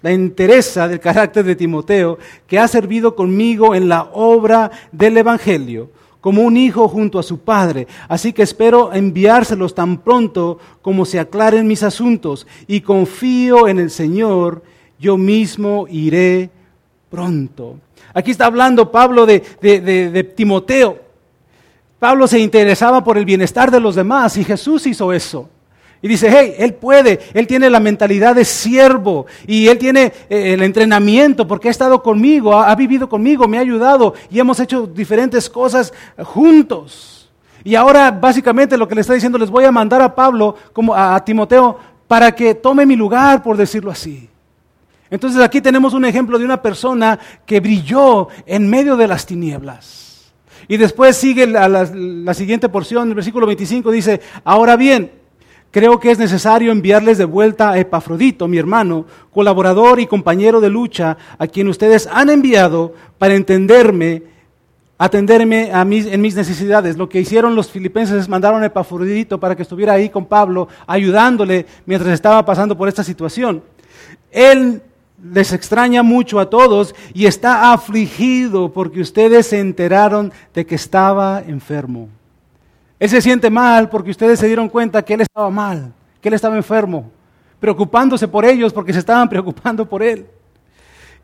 [0.02, 5.90] la interesa del carácter de Timoteo, que ha servido conmigo en la obra del Evangelio
[6.20, 7.86] como un hijo junto a su padre.
[8.08, 13.90] Así que espero enviárselos tan pronto como se aclaren mis asuntos y confío en el
[13.90, 14.62] Señor,
[14.98, 16.50] yo mismo iré
[17.10, 17.78] pronto.
[18.12, 20.98] Aquí está hablando Pablo de, de, Timoteo.
[21.98, 25.48] Pablo se interesaba por el bienestar de los demás y Jesús hizo eso.
[26.02, 30.54] Y dice, hey, él puede, él tiene la mentalidad de siervo y él tiene eh,
[30.54, 34.86] el entrenamiento porque ha estado conmigo, ha, vivido conmigo, me ha ayudado y hemos hecho
[34.86, 35.92] diferentes cosas
[36.24, 37.30] juntos.
[37.64, 40.94] Y ahora básicamente lo que le está diciendo, les voy a mandar a Pablo, como
[40.94, 41.78] a Timoteo,
[42.08, 44.26] para que tome mi lugar, por decirlo así.
[45.10, 50.32] Entonces aquí tenemos un ejemplo de una persona que brilló en medio de las tinieblas.
[50.66, 55.19] Y después sigue la, la siguiente porción, el versículo 25 dice, ahora bien,
[55.70, 60.68] Creo que es necesario enviarles de vuelta a Epafrodito, mi hermano, colaborador y compañero de
[60.68, 64.24] lucha, a quien ustedes han enviado para entenderme,
[64.98, 66.96] atenderme a en mis necesidades.
[66.96, 70.66] Lo que hicieron los filipenses es mandaron a Epafrodito para que estuviera ahí con Pablo,
[70.88, 73.62] ayudándole mientras estaba pasando por esta situación.
[74.32, 74.82] Él
[75.22, 81.40] les extraña mucho a todos y está afligido porque ustedes se enteraron de que estaba
[81.46, 82.08] enfermo.
[83.00, 86.34] Él se siente mal porque ustedes se dieron cuenta que él estaba mal, que él
[86.34, 87.10] estaba enfermo,
[87.58, 90.26] preocupándose por ellos porque se estaban preocupando por él.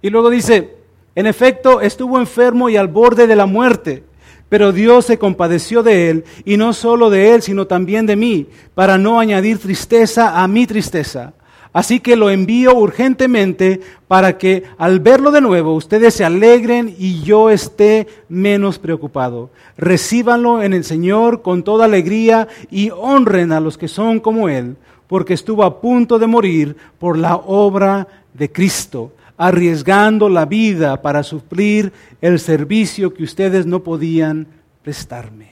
[0.00, 0.74] Y luego dice,
[1.14, 4.04] en efecto, estuvo enfermo y al borde de la muerte,
[4.48, 8.46] pero Dios se compadeció de él, y no solo de él, sino también de mí,
[8.74, 11.34] para no añadir tristeza a mi tristeza.
[11.76, 17.20] Así que lo envío urgentemente para que al verlo de nuevo ustedes se alegren y
[17.20, 19.50] yo esté menos preocupado.
[19.76, 24.78] Recíbanlo en el Señor con toda alegría y honren a los que son como Él,
[25.06, 31.22] porque estuvo a punto de morir por la obra de Cristo, arriesgando la vida para
[31.22, 34.46] suplir el servicio que ustedes no podían
[34.82, 35.50] prestarme.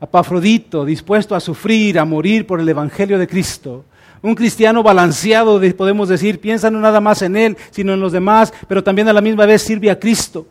[0.00, 3.84] Apafrodito, dispuesto a sufrir, a morir por el Evangelio de Cristo,
[4.22, 8.52] un cristiano balanceado, podemos decir, piensa no nada más en él, sino en los demás,
[8.68, 10.46] pero también a la misma vez sirve a Cristo.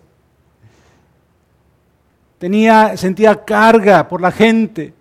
[2.39, 4.93] Tenía, sentía carga por la gente.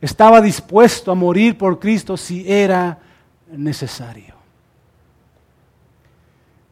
[0.00, 2.98] Estaba dispuesto a morir por Cristo si era
[3.50, 4.34] necesario.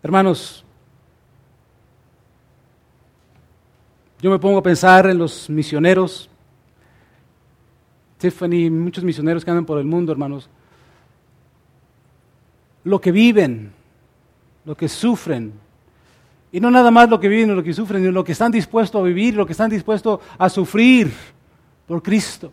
[0.02, 0.64] Hermanos,
[4.22, 6.30] yo me pongo a pensar en los misioneros
[8.18, 10.48] Tiffany, muchos misioneros que andan por el mundo, hermanos,
[12.84, 13.72] lo que viven,
[14.64, 15.52] lo que sufren,
[16.52, 18.52] y no nada más lo que viven o lo que sufren, sino lo que están
[18.52, 21.12] dispuestos a vivir, lo que están dispuestos a sufrir
[21.86, 22.52] por Cristo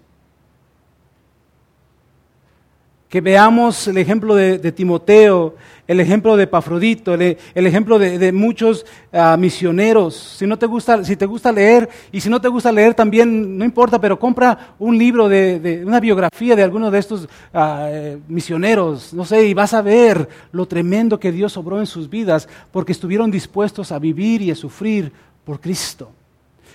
[3.14, 5.54] que veamos el ejemplo de, Timoteo,
[5.88, 10.16] el ejemplo de Pafrodito, el, ejemplo de, muchos ah, misioneros.
[10.16, 13.56] Si no te gusta, si te gusta leer y si no te gusta leer también
[13.56, 18.18] no importa, pero compra un libro de, una biografía de alguno de estos ah, eh,
[18.28, 22.50] misioneros, no sé, y vas a ver lo tremendo que Dios obró en sus vidas
[22.72, 25.12] porque estuvieron dispuestos a vivir y a sufrir
[25.46, 26.10] por Cristo.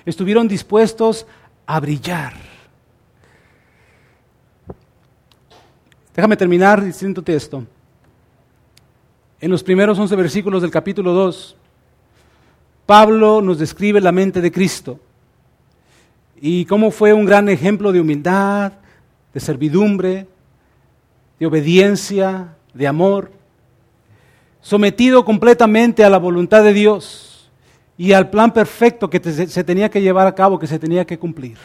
[0.07, 1.26] Estuvieron dispuestos
[1.66, 2.57] a brillar.
[6.18, 7.64] Déjame terminar diciéndote esto.
[9.40, 11.54] En los primeros 11 versículos del capítulo 2,
[12.86, 14.98] Pablo nos describe la mente de Cristo
[16.40, 18.72] y cómo fue un gran ejemplo de humildad,
[19.32, 20.26] de servidumbre,
[21.38, 23.30] de obediencia, de amor,
[24.60, 27.48] sometido completamente a la voluntad de Dios
[27.96, 31.16] y al plan perfecto que se tenía que llevar a cabo, que se tenía que
[31.16, 31.58] cumplir.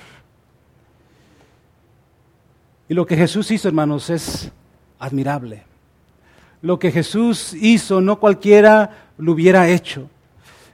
[2.88, 4.52] Y lo que Jesús hizo, hermanos, es
[5.00, 5.64] admirable.
[6.62, 10.10] Lo que Jesús hizo, no cualquiera lo hubiera hecho.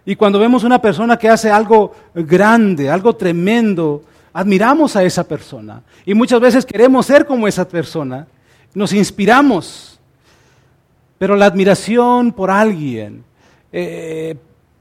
[0.06, 4.04] Y cuando vemos una persona que hace algo grande, algo tremendo,
[4.34, 5.82] admiramos a esa persona.
[6.06, 8.28] Y muchas veces queremos ser como esa persona.
[8.74, 10.00] nos inspiramos.
[11.18, 13.24] Pero la admiración por alguien,
[13.72, 14.36] eh,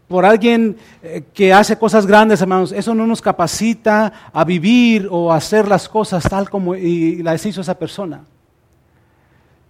[0.09, 5.31] por alguien eh, que hace cosas grandes, hermanos, eso no nos capacita a vivir o
[5.31, 8.25] a hacer las cosas tal como y las hizo esa persona.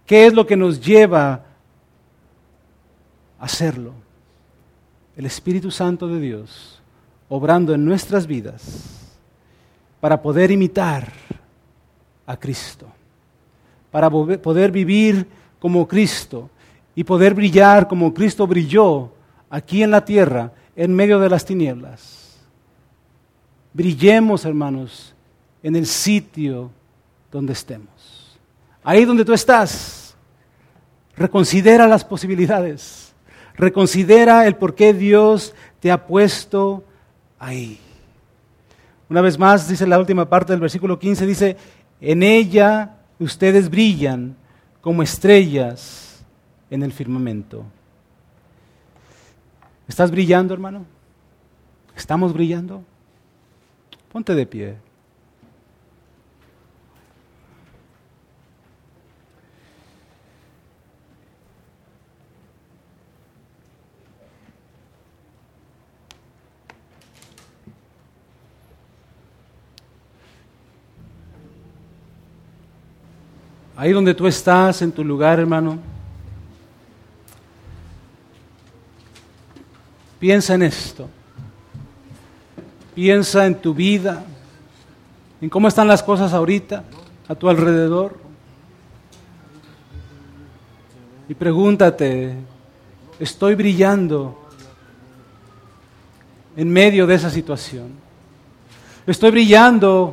[0.05, 1.43] ¿Qué es lo que nos lleva
[3.37, 3.93] a hacerlo?
[5.17, 6.81] El Espíritu Santo de Dios
[7.27, 9.17] obrando en nuestras vidas
[9.99, 11.11] para poder imitar
[12.25, 12.87] a Cristo,
[13.91, 15.27] para poder vivir
[15.59, 16.49] como Cristo
[16.95, 19.11] y poder brillar como Cristo brilló
[19.49, 22.37] aquí en la tierra en medio de las tinieblas.
[23.73, 25.13] Brillemos, hermanos,
[25.61, 26.71] en el sitio
[27.31, 28.39] donde estemos.
[28.83, 30.15] Ahí donde tú estás,
[31.15, 33.13] reconsidera las posibilidades.
[33.55, 36.83] Reconsidera el por qué Dios te ha puesto
[37.37, 37.79] ahí.
[39.09, 41.57] Una vez más, dice la última parte del versículo 15, dice,
[41.99, 44.35] en ella ustedes brillan
[44.81, 46.23] como estrellas
[46.69, 47.65] en el firmamento.
[49.89, 50.85] ¿Estás brillando, hermano?
[51.95, 52.83] ¿Estamos brillando?
[54.11, 54.77] Ponte de pie.
[73.75, 75.79] Ahí donde tú estás, en tu lugar, hermano,
[80.19, 81.09] piensa en esto.
[82.93, 84.23] Piensa en tu vida,
[85.41, 86.83] en cómo están las cosas ahorita
[87.27, 88.17] a tu alrededor.
[91.29, 92.35] Y pregúntate,
[93.19, 94.49] ¿estoy brillando
[96.57, 97.93] en medio de esa situación?
[99.07, 100.11] ¿Estoy brillando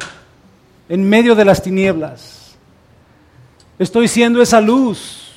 [0.88, 2.54] en medio de las tinieblas?
[3.78, 5.32] Estoy siendo esa luz.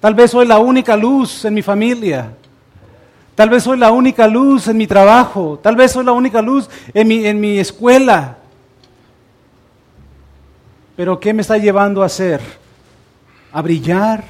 [0.00, 2.34] Tal vez soy la única luz en mi familia.
[3.36, 5.60] Tal vez soy la única luz en mi trabajo.
[5.62, 8.38] Tal vez soy la única luz en mi, en mi escuela.
[10.96, 12.40] Pero ¿qué me está llevando a hacer?
[13.52, 14.24] ¿A brillar?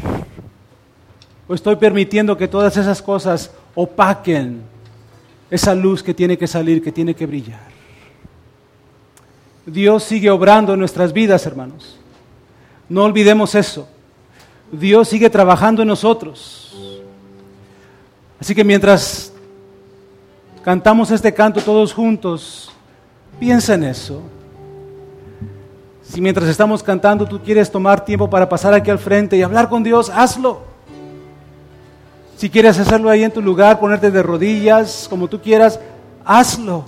[1.46, 4.62] ¿O estoy permitiendo que todas esas cosas opaquen
[5.48, 7.68] esa luz que tiene que salir, que tiene que brillar?
[9.64, 11.96] Dios sigue obrando en nuestras vidas, hermanos.
[12.88, 13.88] No olvidemos eso.
[14.72, 16.65] Dios sigue trabajando en nosotros.
[18.40, 19.32] Así que mientras
[20.62, 22.70] cantamos este canto todos juntos,
[23.38, 24.22] piensa en eso.
[26.02, 29.68] Si mientras estamos cantando tú quieres tomar tiempo para pasar aquí al frente y hablar
[29.68, 30.62] con Dios, hazlo.
[32.36, 35.80] Si quieres hacerlo ahí en tu lugar, ponerte de rodillas, como tú quieras,
[36.24, 36.84] hazlo.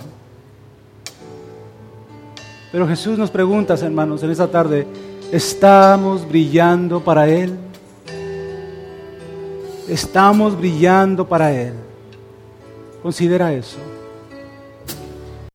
[2.71, 4.85] Pero Jesús nos pregunta, hermanos, en esta tarde,
[5.31, 7.57] ¿estamos brillando para Él?
[9.89, 11.73] ¿Estamos brillando para Él?
[13.01, 13.77] Considera eso.